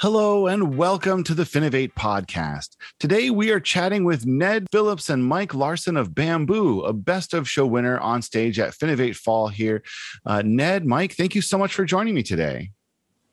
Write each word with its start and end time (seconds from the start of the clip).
Hello 0.00 0.46
and 0.46 0.76
welcome 0.76 1.24
to 1.24 1.34
the 1.34 1.42
Finovate 1.42 1.92
podcast. 1.92 2.76
Today 3.00 3.30
we 3.30 3.50
are 3.50 3.58
chatting 3.58 4.04
with 4.04 4.26
Ned 4.26 4.68
Phillips 4.70 5.10
and 5.10 5.24
Mike 5.26 5.54
Larson 5.54 5.96
of 5.96 6.14
Bamboo, 6.14 6.82
a 6.82 6.92
best 6.92 7.34
of 7.34 7.48
show 7.50 7.66
winner 7.66 7.98
on 7.98 8.22
stage 8.22 8.60
at 8.60 8.74
Finovate 8.74 9.16
Fall 9.16 9.48
here. 9.48 9.82
Uh, 10.24 10.40
Ned, 10.44 10.86
Mike, 10.86 11.14
thank 11.14 11.34
you 11.34 11.42
so 11.42 11.58
much 11.58 11.74
for 11.74 11.84
joining 11.84 12.14
me 12.14 12.22
today. 12.22 12.70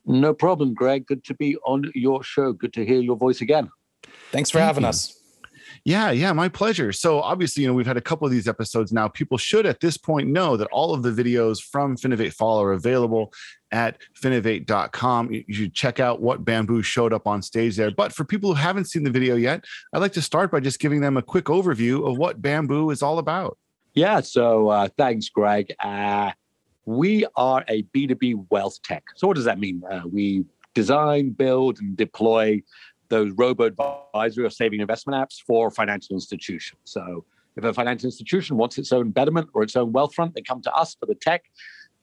No 0.08 0.34
problem, 0.34 0.74
Greg. 0.74 1.06
Good 1.06 1.24
to 1.26 1.36
be 1.36 1.56
on 1.58 1.92
your 1.94 2.24
show. 2.24 2.52
Good 2.52 2.74
to 2.74 2.84
hear 2.84 3.00
your 3.00 3.16
voice 3.16 3.42
again. 3.42 3.70
Thanks 4.32 4.50
for 4.50 4.58
thank 4.58 4.66
having 4.66 4.84
you. 4.84 4.90
us. 4.90 5.20
Yeah, 5.84 6.12
yeah, 6.12 6.32
my 6.34 6.48
pleasure. 6.48 6.92
So 6.92 7.22
obviously, 7.22 7.64
you 7.64 7.70
know, 7.70 7.74
we've 7.74 7.86
had 7.86 7.98
a 7.98 8.02
couple 8.02 8.26
of 8.26 8.32
these 8.32 8.48
episodes 8.48 8.92
now. 8.92 9.08
People 9.08 9.38
should 9.38 9.66
at 9.66 9.80
this 9.80 9.98
point 9.98 10.30
know 10.30 10.58
that 10.58 10.68
all 10.72 10.94
of 10.94 11.04
the 11.04 11.12
videos 11.12 11.62
from 11.62 11.98
Finovate 11.98 12.34
Fall 12.34 12.62
are 12.62 12.72
available 12.74 13.34
at 13.72 13.98
finovate.com. 14.20 15.32
You 15.32 15.54
should 15.54 15.74
check 15.74 16.00
out 16.00 16.22
what 16.22 16.46
bamboo 16.46 16.82
showed 16.82 17.14
up 17.14 17.28
on 17.28 17.42
stage 17.42 17.76
there. 17.76 17.92
But 17.92 18.14
for 18.14 18.24
people 18.24 18.50
who 18.50 18.56
haven't 18.56 18.86
seen 18.86 19.04
the 19.04 19.12
video 19.12 19.36
yet, 19.36 19.66
I'd 19.94 20.00
like 20.00 20.14
to 20.14 20.22
start 20.22 20.52
by 20.52 20.60
just 20.60 20.80
giving 20.80 21.02
them 21.02 21.18
a 21.18 21.22
quick 21.22 21.46
overview 21.46 22.10
of 22.10 22.18
what 22.18 22.42
bamboo 22.42 22.90
is 22.92 23.02
all 23.02 23.20
about. 23.20 23.58
Yeah, 23.94 24.22
so 24.22 24.70
uh, 24.70 24.90
thanks, 24.98 25.30
Greg. 25.30 25.74
Uh, 25.80 26.32
we 26.86 27.26
are 27.36 27.64
a 27.68 27.84
B2B 27.84 28.48
wealth 28.50 28.82
tech. 28.84 29.04
So, 29.16 29.28
what 29.28 29.36
does 29.36 29.46
that 29.46 29.60
mean? 29.60 29.82
Uh, 29.90 30.02
we 30.12 30.46
design, 30.74 31.32
build, 31.32 31.80
and 31.80 31.98
deploy 31.98 32.62
those 33.10 33.32
robo 33.34 33.66
advisory 33.66 34.46
or 34.46 34.50
saving 34.50 34.80
investment 34.80 35.18
apps 35.18 35.42
for 35.46 35.72
financial 35.72 36.16
institutions. 36.16 36.80
So 36.84 37.26
if 37.56 37.64
a 37.64 37.74
financial 37.74 38.08
institution 38.08 38.58
wants 38.58 38.78
its 38.78 38.92
own 38.92 39.12
betterment 39.12 39.50
or 39.54 39.64
its 39.64 39.76
own 39.76 39.94
Wealthfront, 39.94 40.34
they 40.34 40.42
come 40.42 40.62
to 40.62 40.74
us 40.74 40.96
for 40.96 41.06
the 41.06 41.16
tech 41.16 41.44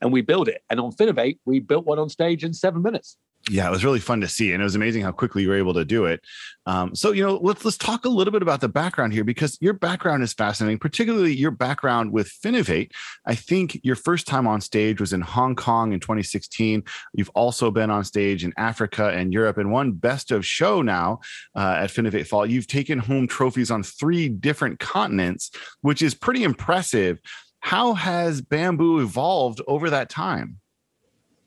and 0.00 0.12
we 0.12 0.22
build 0.22 0.48
it. 0.48 0.62
And 0.70 0.80
on 0.80 0.92
Finovate, 0.92 1.38
we 1.44 1.60
built 1.60 1.84
one 1.84 1.98
on 1.98 2.08
stage 2.08 2.44
in 2.44 2.52
seven 2.52 2.82
minutes 2.82 3.16
yeah, 3.50 3.66
it 3.66 3.70
was 3.70 3.84
really 3.84 3.98
fun 3.98 4.20
to 4.20 4.28
see, 4.28 4.52
and 4.52 4.62
it 4.62 4.64
was 4.64 4.76
amazing 4.76 5.02
how 5.02 5.10
quickly 5.10 5.42
you 5.42 5.48
were 5.48 5.56
able 5.56 5.74
to 5.74 5.84
do 5.84 6.04
it. 6.04 6.20
Um, 6.64 6.94
so, 6.94 7.10
you 7.10 7.24
know, 7.24 7.40
let's 7.42 7.64
let's 7.64 7.76
talk 7.76 8.04
a 8.04 8.08
little 8.08 8.30
bit 8.30 8.42
about 8.42 8.60
the 8.60 8.68
background 8.68 9.12
here 9.12 9.24
because 9.24 9.58
your 9.60 9.72
background 9.72 10.22
is 10.22 10.32
fascinating, 10.32 10.78
particularly 10.78 11.34
your 11.34 11.50
background 11.50 12.12
with 12.12 12.28
Finovate. 12.28 12.92
I 13.26 13.34
think 13.34 13.80
your 13.82 13.96
first 13.96 14.28
time 14.28 14.46
on 14.46 14.60
stage 14.60 15.00
was 15.00 15.12
in 15.12 15.22
Hong 15.22 15.56
Kong 15.56 15.92
in 15.92 15.98
2016. 15.98 16.84
You've 17.14 17.30
also 17.30 17.72
been 17.72 17.90
on 17.90 18.04
stage 18.04 18.44
in 18.44 18.52
Africa 18.56 19.08
and 19.08 19.32
Europe, 19.32 19.58
and 19.58 19.72
won 19.72 19.90
best 19.92 20.30
of 20.30 20.46
show 20.46 20.80
now 20.80 21.18
uh, 21.56 21.78
at 21.80 21.90
Finovate 21.90 22.28
Fall. 22.28 22.46
You've 22.46 22.68
taken 22.68 23.00
home 23.00 23.26
trophies 23.26 23.72
on 23.72 23.82
three 23.82 24.28
different 24.28 24.78
continents, 24.78 25.50
which 25.80 26.00
is 26.00 26.14
pretty 26.14 26.44
impressive. 26.44 27.18
How 27.58 27.94
has 27.94 28.40
bamboo 28.40 29.00
evolved 29.00 29.60
over 29.66 29.90
that 29.90 30.08
time? 30.08 30.61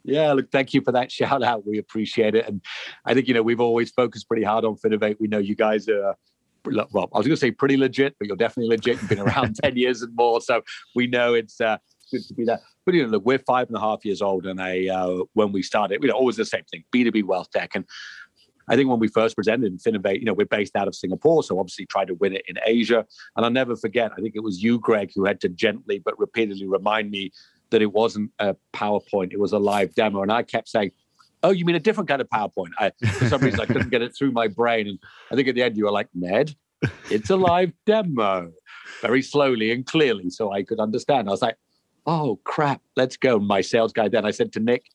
Yeah, 0.06 0.34
look, 0.34 0.52
thank 0.52 0.74
you 0.74 0.82
for 0.82 0.92
that 0.92 1.12
shout 1.12 1.44
out. 1.44 1.66
We 1.66 1.78
appreciate 1.78 2.36
it. 2.36 2.48
And 2.48 2.62
I 3.06 3.14
think, 3.14 3.28
you 3.28 3.34
know, 3.34 3.44
we've 3.44 3.60
always 3.60 3.92
focused 3.92 4.28
pretty 4.28 4.44
hard 4.44 4.64
on 4.66 4.76
Finovate. 4.76 5.18
We 5.20 5.28
know 5.28 5.40
you 5.40 5.56
guys 5.56 5.90
are, 5.90 6.16
well, 6.66 7.10
I 7.14 7.18
was 7.18 7.28
going 7.28 7.36
to 7.36 7.38
say 7.38 7.52
pretty 7.52 7.78
legit, 7.78 8.16
but 8.20 8.28
you're 8.28 8.38
definitely 8.38 8.70
legit. 8.70 9.02
You've 9.02 9.10
been 9.10 9.20
around 9.20 9.56
10 9.64 9.76
years 9.78 10.02
and 10.02 10.16
more. 10.16 10.42
So 10.42 10.62
we 10.96 11.08
know 11.08 11.34
it's, 11.34 11.60
uh, 11.60 11.78
good 12.12 12.24
to 12.28 12.34
be 12.34 12.46
there. 12.46 12.60
But, 12.86 12.94
you 12.94 13.04
know, 13.04 13.10
look, 13.10 13.26
we're 13.26 13.40
five 13.40 13.68
and 13.68 13.78
a 13.78 13.80
half 13.80 14.06
years 14.06 14.22
old. 14.22 14.46
And 14.46 14.62
I, 14.62 14.88
uh, 14.88 15.24
when 15.34 15.52
we 15.52 15.64
started, 15.64 16.02
you 16.02 16.10
know, 16.10 16.16
always 16.16 16.36
the 16.36 16.46
same 16.46 16.64
thing 16.72 16.84
B2B 16.94 17.24
wealth 17.24 17.50
tech. 17.52 17.72
And 17.74 17.86
I 18.68 18.76
think 18.76 18.90
when 18.90 19.00
we 19.00 19.08
first 19.08 19.36
presented 19.36 19.72
in 19.72 19.78
Finovate, 19.78 20.20
you 20.20 20.26
know, 20.26 20.34
we're 20.34 20.46
based 20.46 20.76
out 20.76 20.88
of 20.88 20.96
Singapore, 20.96 21.44
so 21.44 21.60
obviously 21.60 21.86
tried 21.86 22.08
to 22.08 22.16
win 22.16 22.34
it 22.34 22.44
in 22.48 22.56
Asia. 22.66 23.06
And 23.36 23.46
I'll 23.46 23.52
never 23.52 23.76
forget, 23.76 24.12
I 24.18 24.22
think 24.22 24.36
it 24.36 24.44
was 24.44 24.64
you, 24.64 24.80
Greg, 24.80 25.12
who 25.16 25.26
had 25.26 25.40
to 25.42 25.50
gently 25.50 26.00
but 26.00 26.18
repeatedly 26.18 26.68
remind 26.68 27.12
me 27.12 27.32
that 27.72 27.82
it 27.82 27.92
wasn't 27.92 28.32
a 28.40 28.56
PowerPoint, 28.74 29.34
it 29.34 29.40
was 29.40 29.54
a 29.54 29.60
live 29.60 29.94
demo. 29.96 30.22
And 30.22 30.32
I 30.32 30.44
kept 30.44 30.70
saying, 30.70 30.92
Oh, 31.44 31.52
you 31.52 31.64
mean 31.64 31.76
a 31.76 31.80
different 31.80 32.10
kind 32.10 32.22
of 32.22 32.30
PowerPoint? 32.30 32.72
I, 32.80 32.92
for 33.08 33.28
some 33.28 33.42
reason, 33.42 33.60
I 33.60 33.66
couldn't 33.66 33.90
get 33.90 34.02
it 34.02 34.16
through 34.18 34.32
my 34.32 34.48
brain. 34.48 34.88
And 34.88 35.00
I 35.32 35.36
think 35.36 35.48
at 35.48 35.54
the 35.54 35.62
end, 35.62 35.78
you 35.78 35.86
were 35.86 35.92
like, 35.92 36.08
Ned, 36.16 36.56
it's 37.12 37.30
a 37.30 37.36
live 37.36 37.72
demo, 37.86 38.52
very 39.02 39.22
slowly 39.22 39.72
and 39.72 39.86
clearly, 39.86 40.30
so 40.30 40.52
I 40.52 40.64
could 40.64 40.80
understand. 40.80 41.28
I 41.28 41.32
was 41.32 41.42
like, 41.42 41.58
Oh, 42.08 42.40
crap, 42.44 42.82
let's 42.96 43.18
go. 43.18 43.40
My 43.40 43.62
sales 43.62 43.92
guy 43.92 44.08
then, 44.08 44.26
I 44.26 44.32
said 44.32 44.52
to 44.54 44.60
Nick, 44.60 44.86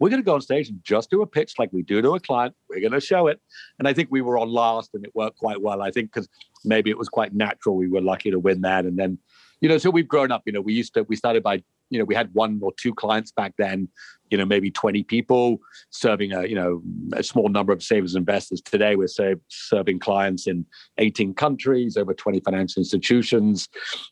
we're 0.00 0.08
going 0.08 0.22
to 0.22 0.26
go 0.26 0.34
on 0.34 0.40
stage 0.40 0.68
and 0.70 0.82
just 0.82 1.10
do 1.10 1.22
a 1.22 1.26
pitch 1.26 1.54
like 1.58 1.72
we 1.72 1.82
do 1.82 2.00
to 2.02 2.14
a 2.14 2.20
client. 2.20 2.54
We're 2.68 2.80
going 2.80 2.92
to 2.92 3.00
show 3.00 3.26
it. 3.26 3.40
And 3.78 3.86
I 3.86 3.92
think 3.92 4.08
we 4.10 4.22
were 4.22 4.38
on 4.38 4.48
last 4.48 4.90
and 4.94 5.04
it 5.04 5.14
worked 5.14 5.38
quite 5.38 5.60
well. 5.60 5.82
I 5.82 5.90
think 5.90 6.12
because 6.12 6.28
maybe 6.64 6.90
it 6.90 6.98
was 6.98 7.08
quite 7.08 7.34
natural. 7.34 7.76
We 7.76 7.88
were 7.88 8.00
lucky 8.00 8.30
to 8.30 8.38
win 8.38 8.62
that. 8.62 8.86
And 8.86 8.98
then, 8.98 9.18
you 9.60 9.68
know, 9.68 9.76
so 9.76 9.90
we've 9.90 10.08
grown 10.08 10.32
up. 10.32 10.42
You 10.46 10.52
know, 10.52 10.62
we 10.62 10.72
used 10.72 10.94
to, 10.94 11.02
we 11.02 11.16
started 11.16 11.42
by 11.42 11.62
you 11.90 11.98
know, 11.98 12.04
we 12.04 12.14
had 12.14 12.32
one 12.32 12.60
or 12.62 12.72
two 12.76 12.94
clients 12.94 13.32
back 13.32 13.54
then, 13.58 13.88
you 14.30 14.38
know, 14.38 14.44
maybe 14.44 14.70
20 14.70 15.02
people 15.02 15.58
serving 15.90 16.32
a, 16.32 16.46
you 16.46 16.54
know, 16.54 16.80
a 17.12 17.22
small 17.22 17.48
number 17.48 17.72
of 17.72 17.82
savers 17.82 18.14
investors. 18.14 18.60
Today, 18.60 18.96
we're 18.96 19.08
say, 19.08 19.34
serving 19.48 19.98
clients 19.98 20.46
in 20.46 20.64
18 20.98 21.34
countries, 21.34 21.96
over 21.96 22.14
20 22.14 22.40
financial 22.40 22.80
institutions, 22.80 23.68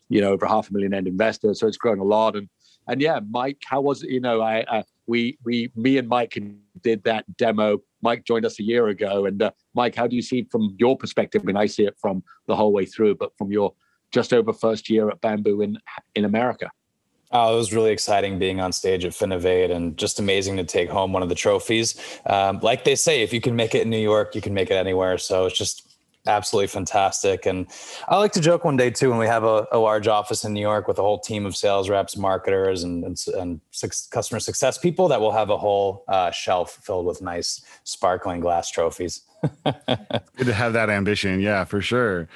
you 0.09 0.21
know, 0.21 0.31
over 0.31 0.45
half 0.45 0.69
a 0.69 0.73
million 0.73 0.93
end 0.93 1.07
investors. 1.07 1.61
So 1.61 1.67
it's 1.67 1.77
grown 1.77 1.99
a 1.99 2.03
lot. 2.03 2.35
And, 2.35 2.49
and 2.87 3.01
yeah, 3.01 3.21
Mike, 3.29 3.61
how 3.65 3.81
was 3.81 4.03
it? 4.03 4.09
You 4.09 4.19
know, 4.19 4.41
I, 4.41 4.63
uh, 4.63 4.83
we, 5.07 5.37
we, 5.45 5.71
me 5.75 5.97
and 5.97 6.07
Mike 6.07 6.37
did 6.81 7.03
that 7.05 7.25
demo. 7.37 7.79
Mike 8.01 8.25
joined 8.25 8.45
us 8.45 8.59
a 8.59 8.63
year 8.63 8.87
ago. 8.89 9.25
And 9.25 9.41
uh, 9.41 9.51
Mike, 9.73 9.95
how 9.95 10.05
do 10.05 10.15
you 10.15 10.21
see 10.21 10.39
it 10.39 10.51
from 10.51 10.75
your 10.77 10.97
perspective? 10.97 11.41
I 11.41 11.45
mean, 11.45 11.57
I 11.57 11.65
see 11.65 11.85
it 11.85 11.95
from 11.99 12.23
the 12.47 12.55
whole 12.55 12.73
way 12.73 12.85
through, 12.85 13.15
but 13.15 13.31
from 13.37 13.51
your 13.51 13.73
just 14.11 14.33
over 14.33 14.53
first 14.53 14.89
year 14.89 15.09
at 15.09 15.21
Bamboo 15.21 15.61
in, 15.61 15.77
in 16.15 16.25
America. 16.25 16.69
Oh, 17.31 17.53
it 17.53 17.57
was 17.57 17.71
really 17.73 17.91
exciting 17.91 18.39
being 18.39 18.59
on 18.59 18.71
stage 18.71 19.05
at 19.05 19.11
Finovate 19.11 19.69
and 19.69 19.95
just 19.97 20.19
amazing 20.19 20.57
to 20.57 20.63
take 20.63 20.89
home 20.89 21.13
one 21.13 21.21
of 21.21 21.29
the 21.29 21.35
trophies. 21.35 21.95
Um, 22.25 22.59
like 22.63 22.85
they 22.85 22.95
say, 22.95 23.21
if 23.21 23.31
you 23.31 23.39
can 23.39 23.55
make 23.55 23.75
it 23.75 23.83
in 23.83 23.89
New 23.91 23.99
York, 23.99 24.33
you 24.33 24.41
can 24.41 24.53
make 24.53 24.71
it 24.71 24.75
anywhere. 24.75 25.19
So 25.19 25.45
it's 25.45 25.57
just 25.57 25.89
absolutely 26.25 26.67
fantastic. 26.67 27.45
And 27.45 27.67
I 28.07 28.17
like 28.17 28.31
to 28.33 28.41
joke 28.41 28.65
one 28.65 28.77
day 28.77 28.89
too 28.89 29.09
when 29.09 29.19
we 29.19 29.27
have 29.27 29.43
a, 29.43 29.67
a 29.71 29.77
large 29.77 30.07
office 30.07 30.43
in 30.43 30.53
New 30.53 30.61
York 30.61 30.87
with 30.87 30.97
a 30.99 31.01
whole 31.01 31.19
team 31.19 31.45
of 31.45 31.55
sales 31.55 31.89
reps, 31.89 32.17
marketers, 32.17 32.83
and, 32.83 33.03
and, 33.03 33.23
and 33.37 33.61
customer 34.09 34.39
success 34.39 34.77
people 34.77 35.07
that 35.07 35.21
will 35.21 35.31
have 35.31 35.49
a 35.49 35.57
whole 35.57 36.03
uh, 36.07 36.31
shelf 36.31 36.79
filled 36.81 37.05
with 37.05 37.21
nice 37.21 37.61
sparkling 37.83 38.39
glass 38.39 38.69
trophies. 38.69 39.21
Good 39.63 40.45
to 40.45 40.53
have 40.53 40.73
that 40.73 40.89
ambition. 40.89 41.39
Yeah, 41.39 41.63
for 41.63 41.81
sure. 41.81 42.27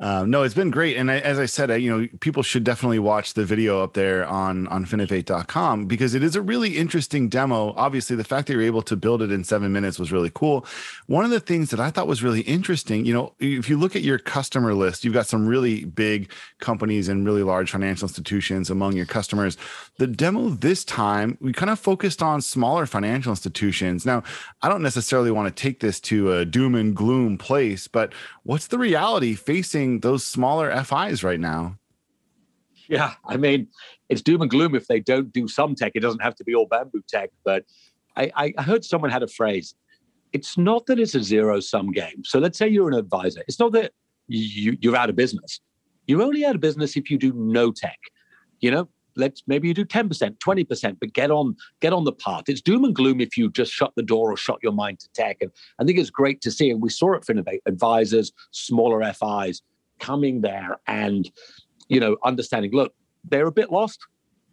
Um, 0.00 0.30
no, 0.30 0.42
it's 0.42 0.54
been 0.54 0.70
great. 0.70 0.96
And 0.96 1.10
I, 1.10 1.18
as 1.18 1.38
I 1.38 1.46
said, 1.46 1.70
I, 1.70 1.76
you 1.76 1.90
know, 1.90 2.08
people 2.20 2.42
should 2.42 2.64
definitely 2.64 2.98
watch 2.98 3.34
the 3.34 3.44
video 3.44 3.82
up 3.82 3.92
there 3.92 4.26
on, 4.26 4.66
on 4.68 4.86
finovate.com 4.86 5.86
because 5.86 6.14
it 6.14 6.22
is 6.22 6.34
a 6.34 6.40
really 6.40 6.78
interesting 6.78 7.28
demo. 7.28 7.74
Obviously, 7.76 8.16
the 8.16 8.24
fact 8.24 8.46
that 8.46 8.54
you're 8.54 8.62
able 8.62 8.82
to 8.82 8.96
build 8.96 9.20
it 9.20 9.30
in 9.30 9.44
seven 9.44 9.70
minutes 9.70 9.98
was 9.98 10.10
really 10.10 10.30
cool. 10.34 10.66
One 11.06 11.24
of 11.24 11.30
the 11.30 11.40
things 11.40 11.70
that 11.70 11.78
I 11.78 11.90
thought 11.90 12.06
was 12.06 12.22
really 12.22 12.40
interesting, 12.40 13.04
you 13.04 13.12
know, 13.12 13.34
if 13.38 13.68
you 13.68 13.76
look 13.76 13.94
at 13.94 14.02
your 14.02 14.18
customer 14.18 14.74
list, 14.74 15.04
you've 15.04 15.14
got 15.14 15.26
some 15.26 15.46
really 15.46 15.84
big 15.84 16.32
companies 16.58 17.08
and 17.08 17.26
really 17.26 17.42
large 17.42 17.70
financial 17.70 18.08
institutions 18.08 18.70
among 18.70 18.96
your 18.96 19.06
customers. 19.06 19.58
The 19.98 20.06
demo 20.06 20.48
this 20.48 20.84
time, 20.84 21.36
we 21.40 21.52
kind 21.52 21.70
of 21.70 21.78
focused 21.78 22.22
on 22.22 22.40
smaller 22.40 22.86
financial 22.86 23.30
institutions. 23.30 24.06
Now, 24.06 24.22
I 24.62 24.70
don't 24.70 24.82
necessarily 24.82 25.30
want 25.30 25.54
to 25.54 25.62
take 25.62 25.80
this 25.80 26.00
to 26.00 26.32
a 26.32 26.44
doom 26.46 26.74
and 26.74 26.96
gloom 26.96 27.36
place, 27.36 27.86
but 27.88 28.14
what's 28.42 28.68
the 28.68 28.78
reality 28.78 29.34
facing 29.34 29.81
those 30.00 30.24
smaller 30.24 30.70
FIs 30.84 31.22
right 31.22 31.40
now? 31.40 31.78
Yeah, 32.88 33.14
I 33.26 33.36
mean, 33.36 33.68
it's 34.08 34.22
doom 34.22 34.42
and 34.42 34.50
gloom 34.50 34.74
if 34.74 34.86
they 34.86 35.00
don't 35.00 35.32
do 35.32 35.48
some 35.48 35.74
tech. 35.74 35.92
It 35.94 36.00
doesn't 36.00 36.22
have 36.22 36.34
to 36.36 36.44
be 36.44 36.54
all 36.54 36.66
bamboo 36.66 37.02
tech, 37.08 37.30
but 37.44 37.64
I, 38.16 38.52
I 38.58 38.62
heard 38.62 38.84
someone 38.84 39.10
had 39.10 39.22
a 39.22 39.28
phrase. 39.28 39.74
It's 40.32 40.58
not 40.58 40.86
that 40.86 40.98
it's 40.98 41.14
a 41.14 41.22
zero 41.22 41.60
sum 41.60 41.92
game. 41.92 42.24
So 42.24 42.38
let's 42.38 42.58
say 42.58 42.68
you're 42.68 42.88
an 42.88 42.94
advisor. 42.94 43.42
It's 43.48 43.58
not 43.58 43.72
that 43.72 43.92
you, 44.28 44.76
you're 44.80 44.96
out 44.96 45.10
of 45.10 45.16
business. 45.16 45.60
You're 46.06 46.22
only 46.22 46.44
out 46.44 46.54
of 46.54 46.60
business 46.60 46.96
if 46.96 47.10
you 47.10 47.18
do 47.18 47.32
no 47.34 47.70
tech. 47.70 47.98
You 48.60 48.70
know, 48.70 48.88
let's 49.16 49.42
maybe 49.46 49.68
you 49.68 49.74
do 49.74 49.84
10%, 49.84 50.38
20%, 50.38 50.96
but 51.00 51.12
get 51.12 51.30
on 51.30 51.56
get 51.80 51.92
on 51.92 52.04
the 52.04 52.12
path. 52.12 52.44
It's 52.48 52.60
doom 52.60 52.84
and 52.84 52.94
gloom 52.94 53.20
if 53.20 53.36
you 53.36 53.50
just 53.50 53.72
shut 53.72 53.92
the 53.96 54.02
door 54.02 54.32
or 54.32 54.36
shut 54.36 54.58
your 54.62 54.72
mind 54.72 55.00
to 55.00 55.08
tech. 55.14 55.38
And 55.40 55.50
I 55.78 55.84
think 55.84 55.98
it's 55.98 56.10
great 56.10 56.40
to 56.42 56.50
see. 56.50 56.70
And 56.70 56.82
we 56.82 56.90
saw 56.90 57.14
it 57.14 57.24
for 57.24 57.32
Innovate 57.32 57.62
advisors, 57.66 58.32
smaller 58.50 59.02
FIs 59.12 59.62
coming 60.02 60.42
there 60.42 60.78
and 60.86 61.30
you 61.88 62.00
know 62.00 62.16
understanding, 62.24 62.72
look, 62.72 62.92
they're 63.24 63.46
a 63.46 63.52
bit 63.52 63.72
lost. 63.72 64.00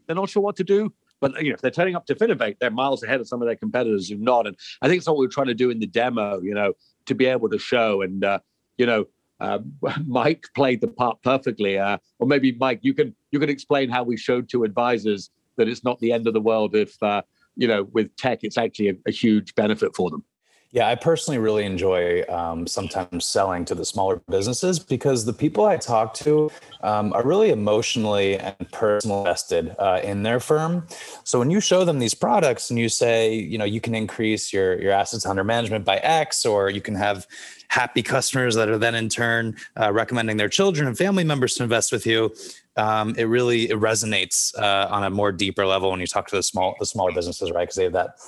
They're 0.06 0.16
not 0.16 0.30
sure 0.30 0.42
what 0.42 0.56
to 0.58 0.64
do. 0.64 0.94
But 1.20 1.44
you 1.44 1.50
know, 1.50 1.56
if 1.56 1.62
they're 1.62 1.72
turning 1.72 1.96
up 1.96 2.06
to 2.06 2.16
Finovate, 2.16 2.60
they're 2.60 2.72
miles 2.72 3.04
ahead 3.04 3.20
of 3.20 3.28
some 3.28 3.42
of 3.42 3.48
their 3.48 3.58
competitors 3.58 4.10
who 4.10 4.18
not. 4.18 4.48
And 4.48 4.56
I 4.82 4.88
think 4.88 5.00
it's 5.00 5.08
what 5.08 5.18
we 5.18 5.26
are 5.26 5.30
trying 5.30 5.48
to 5.48 5.54
do 5.54 5.70
in 5.70 5.80
the 5.80 5.88
demo, 5.88 6.40
you 6.42 6.54
know, 6.54 6.74
to 7.08 7.16
be 7.16 7.26
able 7.26 7.50
to 7.50 7.60
show 7.60 8.02
and 8.02 8.24
uh, 8.24 8.40
you 8.78 8.86
know, 8.86 9.06
uh, 9.42 9.60
Mike 10.08 10.46
played 10.56 10.80
the 10.80 10.88
part 10.88 11.22
perfectly. 11.22 11.78
Uh, 11.78 11.98
or 12.20 12.28
maybe 12.28 12.54
Mike, 12.54 12.80
you 12.84 12.94
can 12.94 13.14
you 13.32 13.40
can 13.40 13.50
explain 13.50 13.90
how 13.90 14.04
we 14.04 14.16
showed 14.16 14.48
to 14.50 14.64
advisors 14.64 15.30
that 15.58 15.68
it's 15.68 15.84
not 15.84 16.00
the 16.00 16.14
end 16.14 16.26
of 16.26 16.34
the 16.34 16.40
world 16.40 16.74
if 16.74 17.02
uh, 17.04 17.22
you 17.60 17.68
know, 17.68 17.84
with 17.92 18.16
tech, 18.16 18.40
it's 18.44 18.58
actually 18.58 18.90
a, 18.90 18.94
a 19.06 19.12
huge 19.12 19.54
benefit 19.56 19.94
for 19.94 20.10
them. 20.10 20.24
Yeah, 20.72 20.88
I 20.88 20.94
personally 20.94 21.40
really 21.40 21.66
enjoy 21.66 22.24
um, 22.30 22.68
sometimes 22.68 23.26
selling 23.26 23.66
to 23.66 23.74
the 23.74 23.84
smaller 23.84 24.22
businesses 24.30 24.78
because 24.78 25.26
the 25.26 25.34
people 25.34 25.66
I 25.66 25.78
talk 25.78 26.14
to 26.16 26.52
um, 26.82 27.12
are 27.14 27.26
really 27.26 27.50
emotionally 27.50 28.38
and 28.38 28.56
personally 28.72 29.22
invested 29.22 29.76
uh, 29.80 30.00
in 30.04 30.22
their 30.22 30.40
firm. 30.40 30.86
So 31.24 31.40
when 31.40 31.50
you 31.50 31.60
show 31.60 31.86
them 31.86 31.98
these 31.98 32.14
products 32.14 32.70
and 32.70 32.78
you 32.78 32.88
say, 32.88 33.34
you 33.34 33.58
know, 33.58 33.66
you 33.66 33.82
can 33.82 33.96
increase 33.96 34.54
your 34.54 34.80
your 34.80 34.92
assets 34.92 35.26
under 35.26 35.44
management 35.44 35.86
by 35.86 35.98
X, 35.98 36.46
or 36.46 36.70
you 36.70 36.82
can 36.82 36.94
have 36.94 37.26
happy 37.70 38.04
customers 38.04 38.54
that 38.54 38.70
are 38.70 38.78
then 38.78 38.94
in 38.94 39.10
turn 39.10 39.56
uh, 39.80 39.92
recommending 39.92 40.38
their 40.38 40.50
children 40.50 40.88
and 40.88 40.96
family 40.96 41.24
members 41.24 41.56
to 41.56 41.64
invest 41.64 41.92
with 41.92 42.06
you. 42.06 42.32
Um, 42.78 43.16
it 43.18 43.24
really 43.24 43.72
it 43.72 43.80
resonates 43.80 44.56
uh, 44.60 44.88
on 44.92 45.04
a 45.04 45.10
more 45.10 45.32
deeper 45.32 45.66
level 45.66 45.90
when 45.90 46.00
you 46.00 46.08
talk 46.08 46.28
to 46.28 46.36
the 46.36 46.44
small 46.44 46.76
the 46.80 46.86
smaller 46.86 47.12
businesses, 47.12 47.50
right? 47.50 47.64
Because 47.64 47.76
they 47.76 47.86
have 47.86 47.94
that 47.94 48.20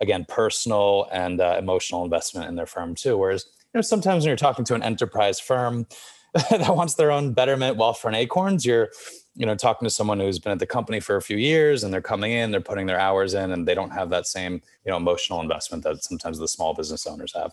again 0.00 0.24
personal 0.28 1.08
and 1.12 1.40
uh, 1.40 1.56
emotional 1.58 2.04
investment 2.04 2.48
in 2.48 2.54
their 2.54 2.66
firm 2.66 2.94
too. 2.94 3.16
Whereas 3.16 3.46
you 3.46 3.78
know 3.78 3.82
sometimes 3.82 4.24
when 4.24 4.28
you're 4.28 4.36
talking 4.36 4.64
to 4.66 4.74
an 4.74 4.82
enterprise 4.82 5.40
firm 5.40 5.86
that 6.50 6.74
wants 6.74 6.94
their 6.94 7.10
own 7.10 7.32
betterment, 7.32 7.78
Wealthfront 7.78 8.08
an 8.08 8.14
acorns, 8.16 8.64
you're 8.64 8.90
you 9.34 9.46
know 9.46 9.54
talking 9.54 9.86
to 9.86 9.90
someone 9.90 10.20
who's 10.20 10.38
been 10.38 10.52
at 10.52 10.58
the 10.58 10.66
company 10.66 11.00
for 11.00 11.16
a 11.16 11.22
few 11.22 11.36
years 11.36 11.84
and 11.84 11.92
they're 11.92 12.00
coming 12.00 12.32
in, 12.32 12.50
they're 12.50 12.60
putting 12.60 12.86
their 12.86 13.00
hours 13.00 13.34
in, 13.34 13.52
and 13.52 13.66
they 13.66 13.74
don't 13.74 13.90
have 13.90 14.10
that 14.10 14.26
same 14.26 14.54
you 14.84 14.90
know 14.90 14.96
emotional 14.96 15.40
investment 15.40 15.84
that 15.84 16.02
sometimes 16.02 16.38
the 16.38 16.48
small 16.48 16.74
business 16.74 17.06
owners 17.06 17.32
have. 17.34 17.52